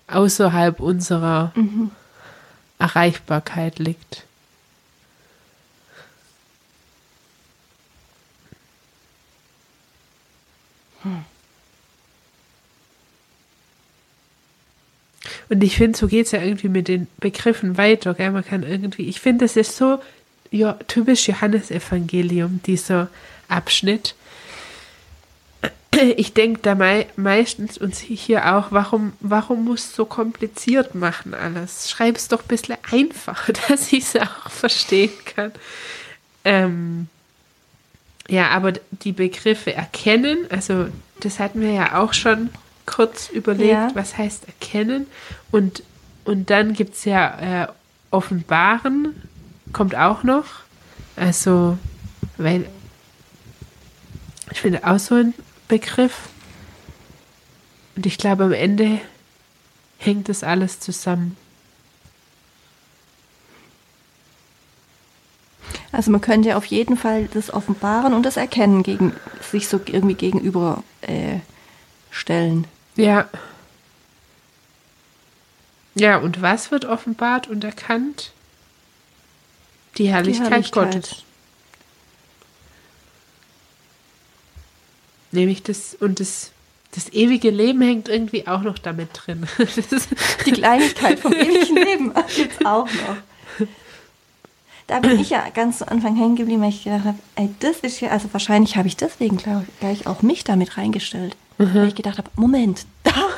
außerhalb 0.07 0.79
unserer 0.79 1.51
mhm. 1.55 1.91
Erreichbarkeit 2.79 3.79
liegt. 3.79 4.23
Hm. 11.03 11.25
Und 15.49 15.63
ich 15.63 15.77
finde, 15.77 15.97
so 15.97 16.07
geht 16.07 16.25
es 16.25 16.31
ja 16.31 16.41
irgendwie 16.41 16.69
mit 16.69 16.87
den 16.87 17.07
Begriffen 17.19 17.77
weiter. 17.77 18.13
Gell? 18.13 18.31
Man 18.31 18.45
kann 18.45 18.63
irgendwie, 18.63 19.07
ich 19.07 19.21
finde, 19.21 19.45
das 19.45 19.55
ist 19.55 19.77
so 19.77 19.99
ja, 20.51 20.73
typisch 20.87 21.27
Johannesevangelium, 21.27 22.61
dieser 22.65 23.09
Abschnitt. 23.47 24.15
Ich 26.17 26.33
denke 26.33 26.61
da 26.61 26.75
mei 26.75 27.07
meistens 27.15 27.77
uns 27.77 27.99
hier 27.99 28.55
auch, 28.55 28.71
warum, 28.71 29.13
warum 29.19 29.65
muss 29.65 29.95
so 29.95 30.05
kompliziert 30.05 30.95
machen 30.95 31.33
alles? 31.33 31.89
Schreib 31.89 32.15
es 32.15 32.27
doch 32.27 32.41
ein 32.41 32.47
bisschen 32.47 32.77
einfacher, 32.91 33.53
dass 33.67 33.91
ich 33.91 34.03
es 34.03 34.15
auch 34.15 34.49
verstehen 34.49 35.11
kann. 35.25 35.51
Ähm, 36.43 37.07
ja, 38.29 38.49
aber 38.49 38.73
die 38.91 39.13
Begriffe 39.13 39.73
erkennen, 39.73 40.37
also 40.49 40.87
das 41.19 41.39
hatten 41.39 41.61
wir 41.61 41.71
ja 41.71 41.99
auch 41.99 42.13
schon 42.13 42.49
kurz 42.85 43.29
überlegt, 43.29 43.71
ja. 43.71 43.91
was 43.93 44.17
heißt 44.17 44.47
erkennen. 44.47 45.07
Und, 45.51 45.83
und 46.25 46.49
dann 46.49 46.73
gibt 46.73 46.95
es 46.95 47.05
ja 47.05 47.63
äh, 47.63 47.67
offenbaren, 48.11 49.21
kommt 49.73 49.95
auch 49.95 50.23
noch. 50.23 50.45
Also, 51.15 51.77
weil 52.37 52.65
ich 54.51 54.61
finde 54.61 54.85
auch 54.85 54.99
so 54.99 55.15
ein 55.15 55.33
Begriff. 55.67 56.29
Und 57.95 58.05
ich 58.05 58.17
glaube, 58.17 58.45
am 58.45 58.53
Ende 58.53 59.01
hängt 59.97 60.29
das 60.29 60.43
alles 60.43 60.79
zusammen. 60.79 61.35
Also 65.91 66.11
man 66.11 66.21
könnte 66.21 66.55
auf 66.57 66.65
jeden 66.65 66.97
Fall 66.97 67.27
das 67.33 67.51
Offenbaren 67.51 68.13
und 68.13 68.23
das 68.23 68.37
Erkennen 68.37 68.83
gegen 68.83 69.13
sich 69.41 69.67
so 69.67 69.79
irgendwie 69.85 70.13
gegenüber 70.15 70.83
äh, 71.01 71.39
stellen. 72.11 72.67
Ja. 72.95 73.27
Ja, 75.95 76.17
und 76.17 76.41
was 76.41 76.69
wird 76.69 76.85
offenbart 76.85 77.47
und 77.47 77.63
erkannt? 77.63 78.31
Die 79.97 80.09
Herrlichkeit, 80.09 80.47
Die 80.47 80.51
Herrlichkeit. 80.51 80.93
Gottes. 80.93 81.23
Nämlich 85.31 85.63
das, 85.63 85.95
und 85.99 86.19
das, 86.19 86.51
das 86.93 87.11
ewige 87.13 87.49
Leben 87.49 87.81
hängt 87.81 88.09
irgendwie 88.09 88.47
auch 88.47 88.61
noch 88.61 88.77
damit 88.77 89.09
drin. 89.13 89.45
Die 90.45 90.51
Kleinigkeit 90.51 91.19
vom 91.19 91.33
ewigen 91.33 91.75
Leben 91.83 92.13
gibt 92.35 92.59
es 92.59 92.65
auch 92.65 92.85
noch. 92.85 93.67
da 94.87 94.99
bin 94.99 95.19
ich 95.19 95.29
ja 95.29 95.49
ganz 95.53 95.79
zu 95.79 95.87
Anfang 95.87 96.15
hängen 96.15 96.35
geblieben, 96.35 96.61
weil 96.61 96.69
ich 96.69 96.83
gedacht 96.83 97.05
habe, 97.05 97.19
ey, 97.35 97.49
das 97.59 97.79
ist 97.79 97.99
ja, 97.99 98.09
also 98.09 98.29
wahrscheinlich 98.31 98.77
habe 98.77 98.87
ich 98.87 98.95
deswegen 98.95 99.37
gleich 99.37 100.07
auch 100.07 100.21
mich 100.21 100.43
damit 100.43 100.77
reingestellt. 100.77 101.35
Mhm. 101.57 101.73
Weil 101.73 101.87
ich 101.87 101.95
gedacht 101.95 102.17
habe, 102.17 102.29
Moment, 102.35 102.85
da, 103.03 103.29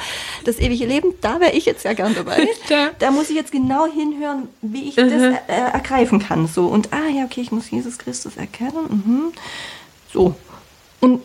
das 0.43 0.59
ewige 0.59 0.85
Leben, 0.85 1.13
da 1.21 1.39
wäre 1.39 1.53
ich 1.53 1.65
jetzt 1.65 1.85
ja 1.85 1.93
gern 1.93 2.13
dabei. 2.13 2.47
da. 2.69 2.89
da. 2.99 3.11
muss 3.11 3.29
ich 3.29 3.35
jetzt 3.35 3.51
genau 3.51 3.85
hinhören, 3.85 4.49
wie 4.61 4.89
ich 4.89 4.97
mhm. 4.97 5.09
das 5.09 5.21
äh, 5.47 5.71
ergreifen 5.73 6.19
kann. 6.19 6.47
So. 6.47 6.67
Und 6.67 6.91
ah 6.91 7.07
ja, 7.07 7.23
okay, 7.23 7.41
ich 7.41 7.51
muss 7.51 7.71
Jesus 7.71 7.97
Christus 7.97 8.35
erkennen. 8.35 9.03
Mhm. 9.05 9.33
So. 10.13 10.35
Und 10.99 11.21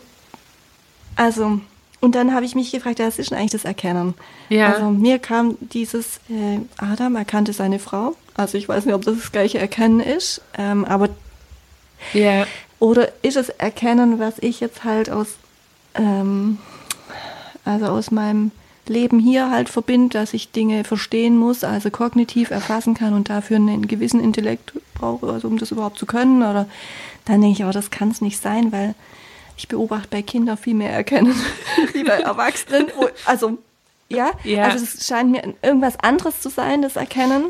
also, 1.15 1.59
und 2.01 2.15
dann 2.15 2.33
habe 2.33 2.45
ich 2.45 2.55
mich 2.55 2.71
gefragt, 2.71 2.99
was 2.99 3.19
ist 3.19 3.31
denn 3.31 3.37
eigentlich 3.37 3.51
das 3.51 3.65
Erkennen? 3.65 4.13
Ja. 4.49 4.73
Also 4.73 4.89
mir 4.89 5.19
kam 5.19 5.57
dieses, 5.59 6.17
äh, 6.29 6.59
Adam 6.77 7.15
erkannte 7.15 7.53
seine 7.53 7.79
Frau. 7.79 8.15
Also 8.35 8.57
ich 8.57 8.67
weiß 8.67 8.85
nicht, 8.85 8.95
ob 8.95 9.03
das 9.03 9.17
das 9.17 9.31
gleiche 9.31 9.59
Erkennen 9.59 9.99
ist, 9.99 10.41
ähm, 10.57 10.85
aber 10.85 11.09
ja. 12.13 12.45
Oder 12.79 13.09
ist 13.21 13.37
es 13.37 13.49
Erkennen, 13.49 14.19
was 14.19 14.35
ich 14.39 14.59
jetzt 14.59 14.83
halt 14.83 15.09
aus, 15.09 15.27
ähm, 15.95 16.57
also 17.63 17.85
aus 17.87 18.11
meinem 18.11 18.51
Leben 18.87 19.19
hier 19.19 19.49
halt 19.49 19.69
verbinde, 19.69 20.19
dass 20.19 20.33
ich 20.33 20.51
Dinge 20.51 20.83
verstehen 20.83 21.37
muss, 21.37 21.63
also 21.63 21.89
kognitiv 21.89 22.51
erfassen 22.51 22.93
kann 22.93 23.13
und 23.13 23.29
dafür 23.29 23.57
einen 23.57 23.87
gewissen 23.87 24.19
Intellekt 24.19 24.73
brauche, 24.93 25.27
also 25.27 25.47
um 25.47 25.57
das 25.57 25.71
überhaupt 25.71 25.97
zu 25.97 26.05
können. 26.05 26.43
Oder 26.43 26.67
dann 27.25 27.41
denke 27.41 27.57
ich, 27.57 27.63
aber 27.63 27.73
das 27.73 27.89
kann 27.89 28.11
es 28.11 28.21
nicht 28.21 28.41
sein, 28.41 28.71
weil 28.71 28.93
ich 29.57 29.67
beobachte 29.67 30.07
bei 30.09 30.21
Kindern 30.21 30.57
viel 30.57 30.73
mehr 30.73 30.91
erkennen 30.91 31.35
wie 31.93 32.03
bei 32.03 32.19
Erwachsenen. 32.19 32.87
Also, 33.25 33.57
ja, 34.09 34.31
ja. 34.43 34.63
also 34.65 34.83
es 34.83 35.07
scheint 35.07 35.31
mir 35.31 35.55
irgendwas 35.61 35.99
anderes 35.99 36.41
zu 36.41 36.49
sein, 36.49 36.81
das 36.81 36.95
Erkennen. 36.95 37.45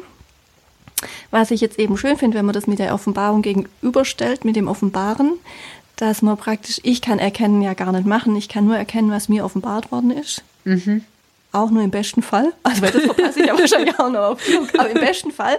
Was 1.29 1.51
ich 1.51 1.61
jetzt 1.61 1.77
eben 1.77 1.97
schön 1.97 2.17
finde, 2.17 2.37
wenn 2.37 2.45
man 2.45 2.53
das 2.53 2.67
mit 2.67 2.79
der 2.79 2.93
Offenbarung 2.93 3.41
gegenüberstellt, 3.41 4.45
mit 4.45 4.55
dem 4.55 4.67
Offenbaren, 4.67 5.33
dass 5.97 6.21
man 6.21 6.37
praktisch, 6.37 6.79
ich 6.83 7.01
kann 7.01 7.19
Erkennen 7.19 7.61
ja 7.61 7.73
gar 7.73 7.91
nicht 7.91 8.05
machen, 8.05 8.35
ich 8.35 8.49
kann 8.49 8.65
nur 8.65 8.77
erkennen, 8.77 9.11
was 9.11 9.29
mir 9.29 9.43
offenbart 9.43 9.91
worden 9.91 10.11
ist. 10.11 10.43
Mhm. 10.63 11.03
Auch 11.51 11.69
nur 11.69 11.83
im 11.83 11.91
besten 11.91 12.21
Fall. 12.21 12.53
Also, 12.63 12.81
weil 12.81 12.91
das 12.91 13.03
verpasse 13.03 13.39
ich 13.39 13.45
ja 13.47 13.53
wahrscheinlich 13.59 13.97
auch 13.99 14.09
noch 14.09 14.31
auf 14.31 14.41
Flug. 14.41 14.67
Aber 14.77 14.89
im 14.89 14.99
besten 14.99 15.31
Fall 15.31 15.57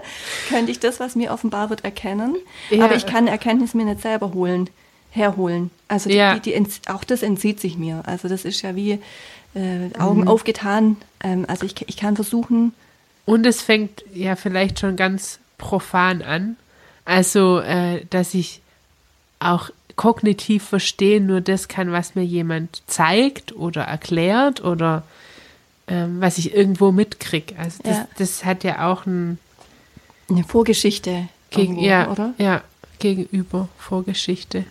könnte 0.48 0.70
ich 0.70 0.80
das, 0.80 1.00
was 1.00 1.14
mir 1.14 1.32
offenbar 1.32 1.70
wird, 1.70 1.84
erkennen. 1.84 2.36
Ja. 2.70 2.84
Aber 2.84 2.96
ich 2.96 3.06
kann 3.06 3.26
Erkenntnis 3.28 3.74
mir 3.74 3.84
nicht 3.84 4.02
selber 4.02 4.32
holen 4.34 4.68
herholen. 5.16 5.70
Also 5.88 6.10
die, 6.10 6.16
ja. 6.16 6.38
die, 6.38 6.52
die, 6.52 6.66
auch 6.88 7.04
das 7.04 7.22
entzieht 7.22 7.60
sich 7.60 7.76
mir. 7.76 8.02
Also 8.06 8.28
das 8.28 8.44
ist 8.44 8.62
ja 8.62 8.76
wie 8.76 9.00
äh, 9.54 9.98
Augen 9.98 10.22
mhm. 10.22 10.28
aufgetan. 10.28 10.96
Ähm, 11.22 11.44
also 11.48 11.66
ich, 11.66 11.74
ich 11.88 11.96
kann 11.96 12.16
versuchen. 12.16 12.74
Und 13.24 13.46
es 13.46 13.62
fängt 13.62 14.04
ja 14.14 14.36
vielleicht 14.36 14.78
schon 14.80 14.96
ganz 14.96 15.38
profan 15.58 16.22
an. 16.22 16.56
Also, 17.04 17.60
äh, 17.60 18.04
dass 18.10 18.34
ich 18.34 18.60
auch 19.38 19.70
kognitiv 19.96 20.64
verstehen 20.64 21.26
nur 21.26 21.40
das 21.40 21.68
kann, 21.68 21.90
was 21.90 22.14
mir 22.14 22.24
jemand 22.24 22.82
zeigt 22.86 23.56
oder 23.56 23.82
erklärt 23.82 24.62
oder 24.62 25.04
ähm, 25.88 26.20
was 26.20 26.38
ich 26.38 26.54
irgendwo 26.54 26.92
mitkriege. 26.92 27.58
Also 27.58 27.82
das, 27.82 27.96
ja. 27.96 28.08
das 28.18 28.44
hat 28.44 28.64
ja 28.64 28.90
auch 28.90 29.06
ein, 29.06 29.38
eine 30.28 30.44
Vorgeschichte 30.44 31.28
gegen, 31.50 31.78
irgendwo, 31.78 31.86
ja, 31.86 32.10
oder? 32.10 32.34
Ja, 32.38 32.62
gegenüber 32.98 33.68
Vorgeschichte. 33.78 34.64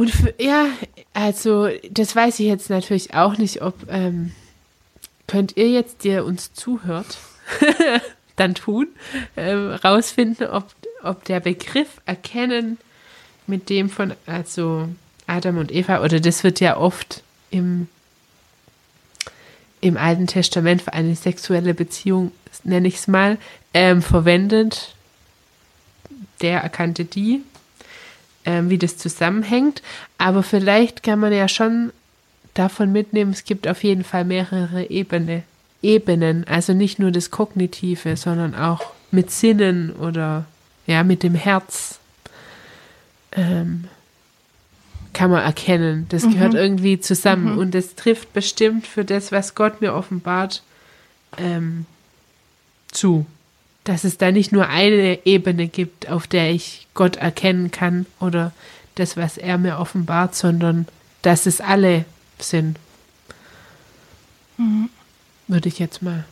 Und 0.00 0.10
für, 0.12 0.32
ja, 0.38 0.68
also 1.12 1.68
das 1.90 2.16
weiß 2.16 2.40
ich 2.40 2.46
jetzt 2.46 2.70
natürlich 2.70 3.12
auch 3.12 3.36
nicht, 3.36 3.60
ob 3.60 3.74
ähm, 3.90 4.32
könnt 5.26 5.58
ihr 5.58 5.68
jetzt, 5.68 6.04
der 6.04 6.24
uns 6.24 6.54
zuhört, 6.54 7.18
dann 8.36 8.54
tun, 8.54 8.88
ähm, 9.36 9.72
rausfinden, 9.72 10.46
ob, 10.46 10.74
ob 11.02 11.24
der 11.26 11.40
Begriff 11.40 12.00
erkennen 12.06 12.78
mit 13.46 13.68
dem 13.68 13.90
von, 13.90 14.14
also 14.24 14.88
Adam 15.26 15.58
und 15.58 15.70
Eva, 15.70 16.02
oder 16.02 16.18
das 16.18 16.44
wird 16.44 16.60
ja 16.60 16.78
oft 16.78 17.22
im, 17.50 17.86
im 19.82 19.98
Alten 19.98 20.26
Testament 20.26 20.80
für 20.80 20.94
eine 20.94 21.14
sexuelle 21.14 21.74
Beziehung, 21.74 22.32
nenne 22.64 22.88
ich 22.88 22.94
es 22.94 23.06
mal, 23.06 23.36
ähm, 23.74 24.00
verwendet. 24.00 24.94
Der 26.40 26.62
erkannte 26.62 27.04
die 27.04 27.42
ähm, 28.44 28.70
wie 28.70 28.78
das 28.78 28.96
zusammenhängt. 28.96 29.82
Aber 30.18 30.42
vielleicht 30.42 31.02
kann 31.02 31.20
man 31.20 31.32
ja 31.32 31.48
schon 31.48 31.92
davon 32.54 32.92
mitnehmen, 32.92 33.32
es 33.32 33.44
gibt 33.44 33.68
auf 33.68 33.84
jeden 33.84 34.04
Fall 34.04 34.24
mehrere 34.24 34.90
Ebene, 34.90 35.42
Ebenen. 35.82 36.44
Also 36.46 36.72
nicht 36.72 36.98
nur 36.98 37.10
das 37.10 37.30
Kognitive, 37.30 38.16
sondern 38.16 38.54
auch 38.54 38.92
mit 39.10 39.30
Sinnen 39.30 39.92
oder 39.92 40.44
ja, 40.86 41.02
mit 41.04 41.22
dem 41.22 41.34
Herz. 41.34 41.98
Ähm, 43.32 43.84
kann 45.12 45.30
man 45.30 45.42
erkennen. 45.42 46.06
Das 46.08 46.24
mhm. 46.24 46.32
gehört 46.32 46.54
irgendwie 46.54 47.00
zusammen 47.00 47.52
mhm. 47.52 47.58
und 47.58 47.74
es 47.74 47.94
trifft 47.94 48.32
bestimmt 48.32 48.86
für 48.86 49.04
das, 49.04 49.32
was 49.32 49.54
Gott 49.54 49.80
mir 49.80 49.94
offenbart, 49.94 50.62
ähm, 51.36 51.86
zu 52.90 53.26
dass 53.90 54.04
es 54.04 54.18
da 54.18 54.30
nicht 54.30 54.52
nur 54.52 54.68
eine 54.68 55.26
Ebene 55.26 55.66
gibt, 55.66 56.08
auf 56.08 56.28
der 56.28 56.52
ich 56.52 56.86
Gott 56.94 57.16
erkennen 57.16 57.72
kann 57.72 58.06
oder 58.20 58.52
das, 58.94 59.16
was 59.16 59.36
er 59.36 59.58
mir 59.58 59.80
offenbart, 59.80 60.36
sondern 60.36 60.86
dass 61.22 61.44
es 61.44 61.60
alle 61.60 62.04
sind. 62.38 62.78
Mhm. 64.58 64.90
Würde 65.48 65.68
ich 65.68 65.80
jetzt 65.80 66.02
mal 66.02 66.24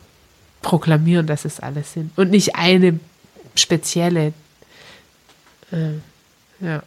proklamieren, 0.61 1.27
dass 1.27 1.43
es 1.43 1.59
alle 1.59 1.83
sind. 1.83 2.17
Und 2.17 2.31
nicht 2.31 2.55
eine 2.55 2.97
spezielle. 3.55 4.31
Äh, 5.73 5.95
ja. 6.61 6.81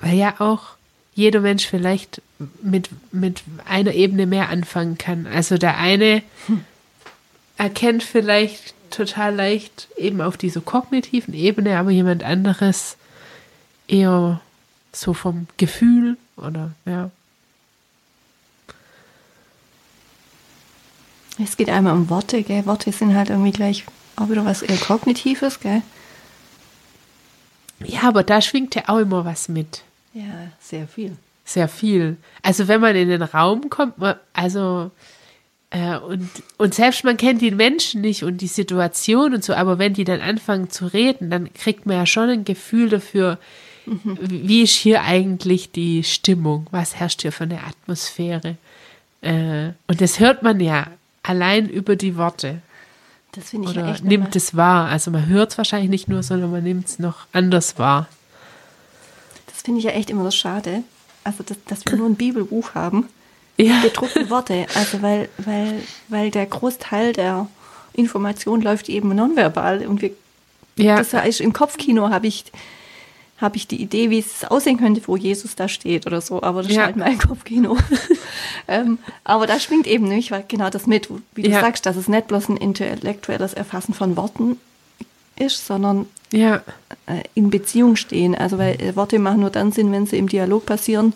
Weil 0.00 0.16
ja 0.16 0.34
auch 0.40 0.70
jeder 1.14 1.38
Mensch 1.38 1.64
vielleicht 1.64 2.20
mit, 2.60 2.90
mit 3.12 3.44
einer 3.68 3.92
Ebene 3.92 4.26
mehr 4.26 4.48
anfangen 4.48 4.98
kann. 4.98 5.28
Also 5.28 5.58
der 5.58 5.78
eine 5.78 6.24
hm 6.48 6.64
erkennt 7.56 8.02
vielleicht 8.02 8.74
total 8.90 9.34
leicht 9.34 9.88
eben 9.96 10.20
auf 10.20 10.36
dieser 10.36 10.60
kognitiven 10.60 11.34
Ebene, 11.34 11.78
aber 11.78 11.90
jemand 11.90 12.22
anderes 12.22 12.96
eher 13.88 14.40
so 14.92 15.14
vom 15.14 15.46
Gefühl 15.56 16.16
oder 16.36 16.72
ja. 16.86 17.10
Es 21.42 21.56
geht 21.56 21.68
einmal 21.68 21.94
um 21.94 22.10
Worte, 22.10 22.42
gell? 22.44 22.64
Worte 22.66 22.92
sind 22.92 23.14
halt 23.14 23.30
irgendwie 23.30 23.50
gleich 23.50 23.84
auch 24.16 24.28
wieder 24.28 24.44
was 24.44 24.62
eher 24.62 24.76
Kognitives, 24.76 25.58
gell? 25.58 25.82
Ja, 27.84 28.02
aber 28.02 28.22
da 28.22 28.40
schwingt 28.40 28.74
ja 28.76 28.84
auch 28.86 28.98
immer 28.98 29.24
was 29.24 29.48
mit. 29.48 29.82
Ja, 30.12 30.52
sehr 30.60 30.86
viel. 30.86 31.16
Sehr 31.44 31.68
viel. 31.68 32.16
Also 32.42 32.68
wenn 32.68 32.80
man 32.80 32.94
in 32.94 33.08
den 33.08 33.22
Raum 33.22 33.68
kommt, 33.68 33.94
also 34.32 34.92
äh, 35.74 35.96
und, 35.98 36.30
und 36.56 36.72
selbst 36.72 37.02
man 37.02 37.16
kennt 37.16 37.42
die 37.42 37.50
Menschen 37.50 38.00
nicht 38.00 38.22
und 38.22 38.38
die 38.38 38.46
Situation 38.46 39.34
und 39.34 39.42
so, 39.42 39.54
aber 39.54 39.80
wenn 39.80 39.92
die 39.92 40.04
dann 40.04 40.20
anfangen 40.20 40.70
zu 40.70 40.86
reden, 40.86 41.30
dann 41.30 41.52
kriegt 41.52 41.84
man 41.84 41.96
ja 41.96 42.06
schon 42.06 42.30
ein 42.30 42.44
Gefühl 42.44 42.88
dafür, 42.88 43.38
mhm. 43.84 44.16
wie 44.20 44.62
ist 44.62 44.74
hier 44.74 45.02
eigentlich 45.02 45.72
die 45.72 46.04
Stimmung, 46.04 46.68
was 46.70 46.94
herrscht 46.94 47.22
hier 47.22 47.32
für 47.32 47.44
eine 47.44 47.64
Atmosphäre. 47.64 48.56
Äh, 49.20 49.70
und 49.88 50.00
das 50.00 50.20
hört 50.20 50.44
man 50.44 50.60
ja 50.60 50.86
allein 51.24 51.68
über 51.68 51.96
die 51.96 52.16
Worte. 52.16 52.62
Das 53.32 53.50
finde 53.50 53.68
ich 53.68 53.76
Oder 53.76 53.86
ja 53.86 53.94
echt 53.94 54.04
nimmt 54.04 54.36
es 54.36 54.56
wahr. 54.56 54.86
Also 54.88 55.10
man 55.10 55.26
hört 55.26 55.50
es 55.50 55.58
wahrscheinlich 55.58 55.90
nicht 55.90 56.08
nur, 56.08 56.22
sondern 56.22 56.52
man 56.52 56.62
nimmt 56.62 56.86
es 56.86 57.00
noch 57.00 57.26
anders 57.32 57.80
wahr. 57.80 58.08
Das 59.48 59.62
finde 59.62 59.80
ich 59.80 59.86
ja 59.86 59.90
echt 59.90 60.08
immer 60.08 60.22
so 60.22 60.30
schade. 60.30 60.84
Also, 61.24 61.42
dass, 61.42 61.56
dass 61.66 61.84
wir 61.86 61.96
nur 61.96 62.08
ein 62.08 62.14
Bibelbuch 62.14 62.76
haben 62.76 63.08
ja. 63.56 63.80
gedruckten 63.82 64.30
Worte. 64.30 64.66
Also 64.74 65.02
weil, 65.02 65.28
weil, 65.38 65.80
weil 66.08 66.30
der 66.30 66.46
Großteil 66.46 67.12
der 67.12 67.48
Information 67.92 68.60
läuft 68.60 68.88
eben 68.88 69.14
nonverbal 69.14 69.86
und 69.86 70.02
wir 70.02 70.10
ja. 70.76 70.96
das 70.96 71.12
heißt, 71.12 71.40
im 71.40 71.52
Kopfkino 71.52 72.10
habe 72.10 72.26
ich 72.26 72.44
habe 73.38 73.56
ich 73.56 73.66
die 73.66 73.82
Idee, 73.82 74.10
wie 74.10 74.20
es 74.20 74.44
aussehen 74.44 74.78
könnte, 74.78 75.02
wo 75.06 75.16
Jesus 75.16 75.56
da 75.56 75.68
steht 75.68 76.06
oder 76.06 76.20
so, 76.20 76.42
aber 76.42 76.62
das 76.62 76.72
ja. 76.72 76.82
ist 76.82 76.86
halt 76.86 76.96
mein 76.96 77.18
Kopfkino. 77.18 77.76
ähm, 78.68 78.98
aber 79.24 79.46
da 79.46 79.58
schwingt 79.58 79.86
eben 79.86 80.06
nämlich 80.06 80.32
genau 80.48 80.70
das 80.70 80.86
mit, 80.86 81.08
wie 81.34 81.42
du 81.42 81.50
ja. 81.50 81.60
sagst, 81.60 81.84
dass 81.84 81.96
es 81.96 82.08
nicht 82.08 82.28
bloß 82.28 82.48
ein 82.48 82.56
intellektuelles 82.56 83.52
Erfassen 83.52 83.92
von 83.92 84.16
Worten 84.16 84.58
ist, 85.36 85.66
sondern 85.66 86.06
ja. 86.32 86.62
äh, 87.06 87.22
in 87.34 87.50
Beziehung 87.50 87.96
stehen. 87.96 88.36
Also 88.36 88.56
weil 88.56 88.80
äh, 88.80 88.94
Worte 88.96 89.18
machen 89.18 89.40
nur 89.40 89.50
dann 89.50 89.72
Sinn, 89.72 89.90
wenn 89.90 90.06
sie 90.06 90.16
im 90.16 90.28
Dialog 90.28 90.64
passieren 90.64 91.12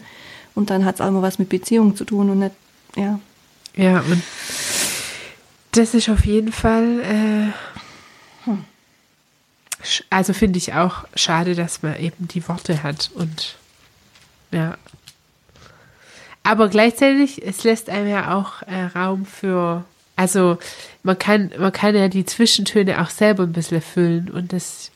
und 0.54 0.70
dann 0.70 0.84
hat 0.84 0.96
es 0.96 1.00
auch 1.00 1.08
immer 1.08 1.22
was 1.22 1.38
mit 1.38 1.48
Beziehungen 1.48 1.96
zu 1.96 2.04
tun 2.04 2.30
und 2.30 2.38
nicht, 2.40 2.54
ja. 2.96 3.18
Ja, 3.76 4.00
und 4.00 4.22
das 5.72 5.94
ist 5.94 6.08
auf 6.08 6.24
jeden 6.24 6.52
Fall, 6.52 7.00
äh, 7.00 8.46
hm. 8.46 8.64
also 10.10 10.32
finde 10.32 10.58
ich 10.58 10.74
auch 10.74 11.04
schade, 11.14 11.54
dass 11.54 11.82
man 11.82 11.98
eben 12.00 12.28
die 12.28 12.46
Worte 12.48 12.82
hat 12.82 13.10
und 13.14 13.56
ja. 14.50 14.76
Aber 16.42 16.68
gleichzeitig, 16.68 17.46
es 17.46 17.62
lässt 17.64 17.90
einem 17.90 18.08
ja 18.08 18.34
auch 18.34 18.62
äh, 18.62 18.84
Raum 18.84 19.26
für 19.26 19.84
Also 20.16 20.58
man 21.04 21.16
kann, 21.18 21.52
man 21.58 21.72
kann 21.72 21.94
ja 21.94 22.08
die 22.08 22.24
Zwischentöne 22.24 23.00
auch 23.00 23.10
selber 23.10 23.44
ein 23.44 23.52
bisschen 23.52 23.82
füllen 23.82 24.30
und 24.30 24.52
das 24.52 24.90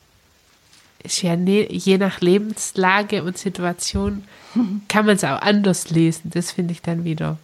ist 1.02 1.22
ja 1.22 1.36
ne, 1.36 1.70
je 1.72 1.98
nach 1.98 2.20
Lebenslage 2.20 3.22
und 3.22 3.38
Situation 3.38 4.24
kann 4.88 5.06
man 5.06 5.16
es 5.16 5.24
auch 5.24 5.40
anders 5.40 5.90
lesen. 5.90 6.30
Das 6.32 6.52
finde 6.52 6.72
ich 6.72 6.82
dann 6.82 7.04
wieder 7.04 7.38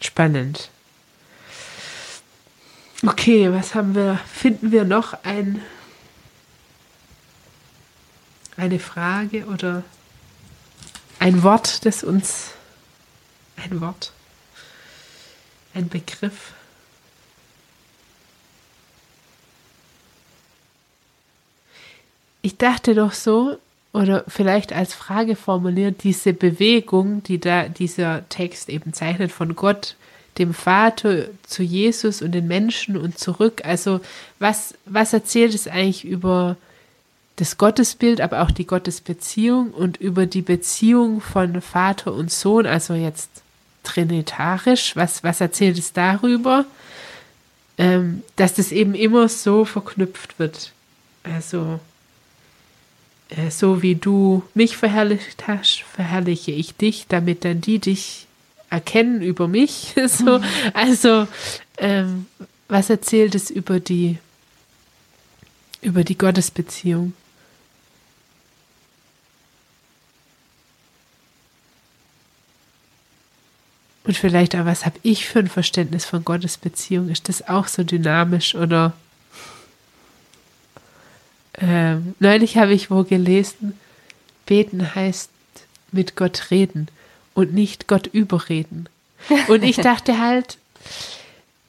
spannend. 0.00 0.70
Okay, 3.04 3.52
was 3.52 3.74
haben 3.74 3.94
wir? 3.94 4.18
Finden 4.32 4.72
wir 4.72 4.84
noch 4.84 5.22
ein, 5.22 5.62
eine 8.56 8.78
Frage 8.78 9.46
oder 9.46 9.84
ein 11.18 11.42
Wort, 11.42 11.84
das 11.84 12.02
uns 12.02 12.52
ein 13.56 13.80
Wort, 13.80 14.12
ein 15.74 15.88
Begriff. 15.88 16.52
Ich 22.46 22.58
dachte 22.58 22.94
doch 22.94 23.12
so, 23.12 23.58
oder 23.92 24.22
vielleicht 24.28 24.72
als 24.72 24.94
Frage 24.94 25.34
formuliert, 25.34 26.04
diese 26.04 26.32
Bewegung, 26.32 27.24
die 27.24 27.40
da 27.40 27.64
dieser 27.68 28.22
Text 28.28 28.68
eben 28.68 28.92
zeichnet 28.92 29.32
von 29.32 29.56
Gott, 29.56 29.96
dem 30.38 30.54
Vater 30.54 31.24
zu 31.44 31.64
Jesus 31.64 32.22
und 32.22 32.30
den 32.30 32.46
Menschen 32.46 32.96
und 32.96 33.18
zurück. 33.18 33.62
Also 33.64 34.00
was, 34.38 34.74
was 34.84 35.12
erzählt 35.12 35.56
es 35.56 35.66
eigentlich 35.66 36.04
über 36.04 36.56
das 37.34 37.58
Gottesbild, 37.58 38.20
aber 38.20 38.42
auch 38.42 38.52
die 38.52 38.68
Gottesbeziehung 38.68 39.72
und 39.72 39.96
über 39.96 40.26
die 40.26 40.42
Beziehung 40.42 41.20
von 41.20 41.60
Vater 41.60 42.14
und 42.14 42.30
Sohn, 42.30 42.64
also 42.64 42.94
jetzt 42.94 43.28
trinitarisch, 43.82 44.94
was, 44.94 45.24
was 45.24 45.40
erzählt 45.40 45.78
es 45.80 45.92
darüber, 45.92 46.64
ähm, 47.76 48.22
dass 48.36 48.54
das 48.54 48.70
eben 48.70 48.94
immer 48.94 49.28
so 49.28 49.64
verknüpft 49.64 50.38
wird. 50.38 50.70
Also 51.24 51.80
so 53.50 53.82
wie 53.82 53.96
du 53.96 54.42
mich 54.54 54.76
verherrlicht 54.76 55.46
hast, 55.48 55.82
verherrliche 55.82 56.52
ich 56.52 56.74
dich, 56.76 57.06
damit 57.08 57.44
dann 57.44 57.60
die 57.60 57.78
dich 57.78 58.26
erkennen 58.70 59.22
über 59.22 59.48
mich. 59.48 59.94
so, 60.06 60.40
also 60.74 61.26
ähm, 61.78 62.26
was 62.68 62.90
erzählt 62.90 63.34
es 63.34 63.50
über 63.50 63.80
die 63.80 64.18
über 65.82 66.02
die 66.02 66.18
Gottesbeziehung? 66.18 67.12
Und 74.04 74.16
vielleicht 74.16 74.54
auch, 74.54 74.64
was 74.64 74.86
habe 74.86 74.98
ich 75.02 75.26
für 75.26 75.40
ein 75.40 75.48
Verständnis 75.48 76.04
von 76.04 76.24
Gottes 76.24 76.58
Beziehung? 76.58 77.08
Ist 77.08 77.28
das 77.28 77.48
auch 77.48 77.66
so 77.66 77.82
dynamisch 77.82 78.54
oder 78.54 78.92
ähm, 81.60 82.14
neulich 82.18 82.56
habe 82.56 82.72
ich 82.74 82.90
wo 82.90 83.04
gelesen, 83.04 83.78
beten 84.46 84.94
heißt 84.94 85.30
mit 85.92 86.16
Gott 86.16 86.50
reden 86.50 86.88
und 87.34 87.54
nicht 87.54 87.86
Gott 87.86 88.06
überreden. 88.06 88.88
Und 89.48 89.62
ich 89.62 89.76
dachte 89.76 90.20
halt, 90.20 90.58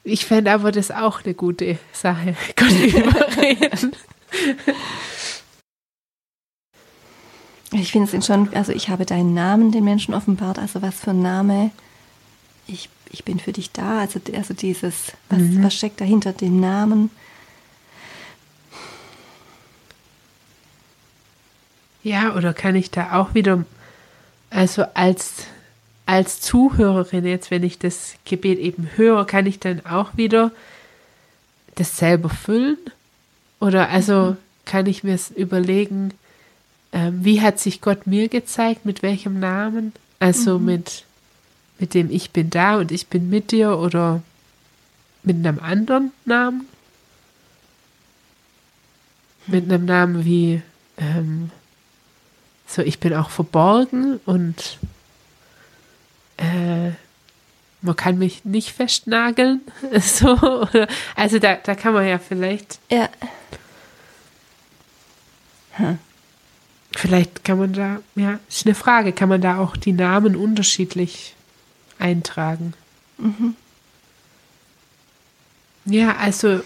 ich 0.04 0.26
fände 0.26 0.52
aber 0.52 0.72
das 0.72 0.92
auch 0.92 1.24
eine 1.24 1.34
gute 1.34 1.78
Sache, 1.92 2.36
Gott 2.56 2.72
überreden. 2.72 3.92
Ich 7.72 7.92
finde 7.92 8.16
es 8.18 8.26
schon, 8.26 8.54
also 8.54 8.72
ich 8.72 8.90
habe 8.90 9.06
deinen 9.06 9.34
Namen 9.34 9.72
den 9.72 9.84
Menschen 9.84 10.14
offenbart, 10.14 10.60
also 10.60 10.82
was 10.82 10.96
für 10.96 11.12
ein 11.12 11.22
Name, 11.22 11.72
ich, 12.68 12.90
ich 13.12 13.24
bin 13.26 13.40
für 13.40 13.52
dich 13.52 13.72
da, 13.72 14.00
also, 14.00 14.20
also 14.34 14.54
dieses, 14.54 15.14
was, 15.30 15.40
mhm. 15.40 15.64
was 15.64 15.74
steckt 15.74 16.00
dahinter, 16.00 16.32
den 16.34 16.60
Namen, 16.60 17.10
Ja, 22.08 22.38
oder 22.38 22.54
kann 22.54 22.76
ich 22.76 22.90
da 22.90 23.20
auch 23.20 23.34
wieder, 23.34 23.66
also 24.50 24.86
als, 24.94 25.44
als 26.06 26.40
Zuhörerin 26.40 27.26
jetzt, 27.26 27.52
wenn 27.52 27.64
ich 27.64 27.80
das 27.80 28.14
Gebet 28.24 28.60
eben 28.60 28.92
höre, 28.96 29.26
kann 29.26 29.46
ich 29.46 29.60
dann 29.60 29.86
auch 29.86 30.16
wieder 30.16 30.54
das 31.76 31.98
selber 31.98 32.30
füllen? 32.30 32.78
Oder 33.60 33.90
also 33.90 34.14
mhm. 34.32 34.38
kann 34.64 34.86
ich 34.86 35.04
mir 35.04 35.20
überlegen, 35.36 36.14
ähm, 36.94 37.26
wie 37.26 37.42
hat 37.42 37.60
sich 37.60 37.82
Gott 37.82 38.08
mir 38.08 38.30
gezeigt, 38.30 38.86
mit 38.86 39.04
welchem 39.04 39.42
Namen? 39.42 39.92
Also 40.20 40.60
mhm. 40.60 40.66
mit, 40.66 41.04
mit 41.78 41.94
dem 41.94 42.10
Ich 42.10 42.32
bin 42.32 42.50
da 42.50 42.78
und 42.78 42.94
ich 42.94 43.08
bin 43.08 43.30
mit 43.30 43.52
dir 43.52 43.78
oder 43.78 44.22
mit 45.24 45.36
einem 45.36 45.60
anderen 45.60 46.14
Namen? 46.24 46.70
Mit 49.46 49.66
einem 49.66 49.84
Namen 49.84 50.24
wie 50.24 50.62
ähm, 50.98 51.52
so, 52.68 52.82
ich 52.82 53.00
bin 53.00 53.14
auch 53.14 53.30
verborgen 53.30 54.20
und 54.26 54.78
äh, 56.38 56.92
man 57.82 57.96
kann 57.96 58.18
mich 58.18 58.46
nicht 58.46 58.72
festnageln. 58.72 59.62
So, 60.02 60.68
also 61.16 61.40
da, 61.40 61.56
da 61.56 61.76
kann 61.76 61.94
man 61.94 62.06
ja 62.08 62.20
vielleicht. 62.20 62.80
Ja. 62.92 63.10
Hm. 65.72 65.98
Vielleicht 66.96 67.44
kann 67.44 67.60
man 67.60 67.74
da, 67.74 68.00
ja, 68.16 68.40
ist 68.50 68.66
eine 68.66 68.76
Frage, 68.76 69.14
kann 69.14 69.30
man 69.30 69.42
da 69.42 69.60
auch 69.60 69.78
die 69.78 69.94
Namen 69.94 70.36
unterschiedlich 70.36 71.36
eintragen? 72.00 72.74
Mhm. 73.18 73.56
Ja, 75.86 76.16
also 76.18 76.62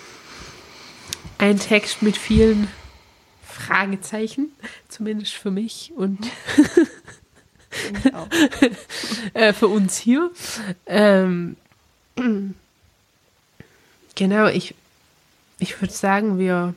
ein 1.37 1.59
Text 1.59 2.01
mit 2.01 2.17
vielen 2.17 2.69
Fragezeichen, 3.45 4.51
zumindest 4.91 5.33
für 5.33 5.51
mich 5.51 5.91
und 5.95 6.19
äh, 9.33 9.53
für 9.53 9.67
uns 9.67 9.97
hier. 9.97 10.31
Ähm, 10.85 11.55
genau, 14.15 14.47
ich, 14.47 14.75
ich 15.59 15.81
würde 15.81 15.93
sagen, 15.93 16.37
wir 16.37 16.73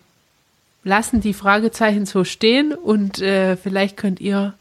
lassen 0.85 1.21
die 1.21 1.35
Fragezeichen 1.35 2.07
so 2.07 2.25
stehen 2.25 2.73
und 2.73 3.21
äh, 3.21 3.57
vielleicht 3.57 3.97
könnt 3.97 4.21
ihr 4.21 4.55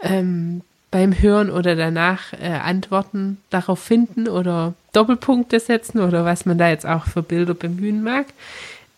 ähm, 0.00 0.62
beim 0.90 1.20
Hören 1.20 1.50
oder 1.50 1.76
danach 1.76 2.32
äh, 2.32 2.46
Antworten 2.46 3.38
darauf 3.50 3.80
finden 3.80 4.28
oder 4.28 4.74
Doppelpunkte 4.92 5.60
setzen 5.60 6.00
oder 6.00 6.24
was 6.24 6.46
man 6.46 6.58
da 6.58 6.68
jetzt 6.68 6.86
auch 6.86 7.06
für 7.06 7.22
Bilder 7.22 7.54
bemühen 7.54 8.02
mag. 8.02 8.26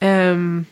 Ähm, 0.00 0.66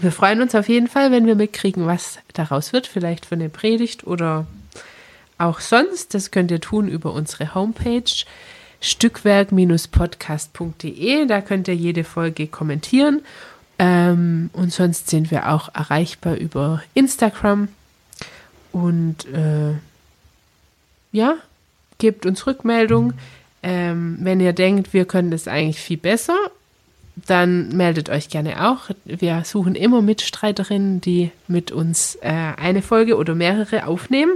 wir 0.00 0.12
freuen 0.12 0.40
uns 0.40 0.54
auf 0.54 0.68
jeden 0.68 0.86
Fall, 0.86 1.10
wenn 1.10 1.26
wir 1.26 1.34
mitkriegen, 1.34 1.86
was 1.86 2.20
daraus 2.32 2.72
wird, 2.72 2.86
vielleicht 2.86 3.26
für 3.26 3.34
eine 3.34 3.48
Predigt 3.48 4.06
oder 4.06 4.46
auch 5.38 5.58
sonst. 5.60 6.14
Das 6.14 6.30
könnt 6.30 6.50
ihr 6.50 6.60
tun 6.60 6.88
über 6.88 7.12
unsere 7.12 7.54
Homepage 7.54 8.10
stückwerk-podcast.de. 8.80 11.26
Da 11.26 11.40
könnt 11.40 11.68
ihr 11.68 11.74
jede 11.74 12.04
Folge 12.04 12.46
kommentieren. 12.46 13.22
Ähm, 13.78 14.50
und 14.52 14.70
sonst 14.72 15.08
sind 15.10 15.30
wir 15.30 15.50
auch 15.50 15.74
erreichbar 15.74 16.36
über 16.36 16.82
Instagram. 16.94 17.68
Und 18.72 19.26
äh, 19.26 19.74
ja, 21.12 21.36
gebt 21.98 22.26
uns 22.26 22.46
Rückmeldung. 22.46 23.12
Ähm, 23.62 24.18
wenn 24.20 24.40
ihr 24.40 24.52
denkt, 24.52 24.92
wir 24.92 25.04
können 25.04 25.30
das 25.32 25.48
eigentlich 25.48 25.80
viel 25.80 25.96
besser 25.96 26.36
dann 27.26 27.76
meldet 27.76 28.08
euch 28.10 28.28
gerne 28.28 28.70
auch. 28.70 28.90
Wir 29.04 29.42
suchen 29.44 29.74
immer 29.74 30.02
Mitstreiterinnen, 30.02 31.00
die 31.00 31.30
mit 31.46 31.72
uns 31.72 32.16
äh, 32.16 32.52
eine 32.56 32.82
Folge 32.82 33.16
oder 33.16 33.34
mehrere 33.34 33.86
aufnehmen. 33.86 34.32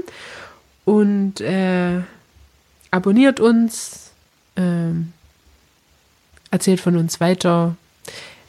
Und 0.84 1.40
äh, 1.40 2.00
abonniert 2.90 3.40
uns, 3.40 4.12
äh, 4.56 4.92
erzählt 6.50 6.80
von 6.80 6.96
uns 6.96 7.20
weiter. 7.20 7.76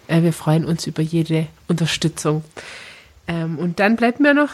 Äh, 0.07 0.23
wir 0.23 0.33
freuen 0.33 0.65
uns 0.65 0.87
über 0.87 1.01
jede 1.01 1.47
Unterstützung. 1.67 2.43
Ähm, 3.27 3.57
und 3.57 3.79
dann 3.79 3.95
bleibt 3.95 4.19
mir 4.19 4.33
noch 4.33 4.51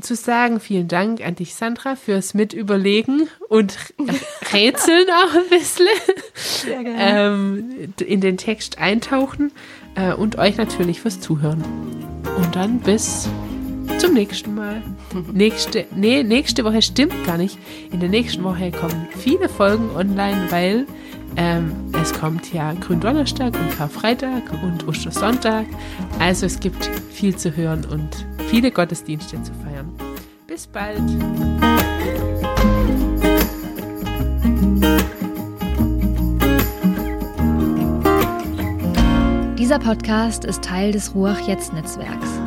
zu 0.00 0.14
sagen, 0.14 0.60
vielen 0.60 0.88
Dank 0.88 1.24
an 1.24 1.34
dich, 1.34 1.54
Sandra, 1.54 1.96
fürs 1.96 2.34
Mitüberlegen 2.34 3.28
und 3.48 3.76
Rätseln 4.52 5.06
auch 5.10 5.34
ein 5.34 5.48
bisschen. 5.50 5.86
Sehr 6.34 6.84
gerne. 6.84 6.98
Ähm, 6.98 7.94
in 8.04 8.20
den 8.20 8.36
Text 8.36 8.78
eintauchen 8.78 9.52
äh, 9.96 10.12
und 10.12 10.38
euch 10.38 10.56
natürlich 10.56 11.00
fürs 11.00 11.20
Zuhören. 11.20 11.64
Und 12.36 12.54
dann 12.54 12.78
bis 12.78 13.28
zum 13.98 14.14
nächsten 14.14 14.54
Mal. 14.54 14.82
nächste, 15.32 15.86
nee, 15.94 16.22
nächste 16.22 16.64
Woche 16.64 16.82
stimmt 16.82 17.24
gar 17.26 17.36
nicht. 17.36 17.58
In 17.90 17.98
der 17.98 18.08
nächsten 18.08 18.44
Woche 18.44 18.70
kommen 18.70 19.08
viele 19.18 19.48
Folgen 19.48 19.90
online, 19.96 20.46
weil 20.50 20.86
ähm, 21.36 21.72
es 22.00 22.12
kommt 22.12 22.52
ja 22.52 22.72
Gründonnerstag 22.74 23.54
und 23.54 23.76
Karfreitag 23.76 24.42
und 24.62 24.86
Ostersonntag. 24.86 25.66
Also 26.18 26.46
es 26.46 26.60
gibt 26.60 26.86
viel 27.10 27.36
zu 27.36 27.56
hören 27.56 27.84
und 27.84 28.26
viele 28.48 28.70
Gottesdienste 28.70 29.42
zu 29.42 29.52
feiern. 29.54 29.67
Bis 30.58 30.66
bald. 30.66 30.98
Dieser 39.56 39.78
Podcast 39.78 40.44
ist 40.44 40.64
Teil 40.64 40.90
des 40.90 41.14
Ruach 41.14 41.38
Jetzt 41.46 41.72
Netzwerks. 41.72 42.40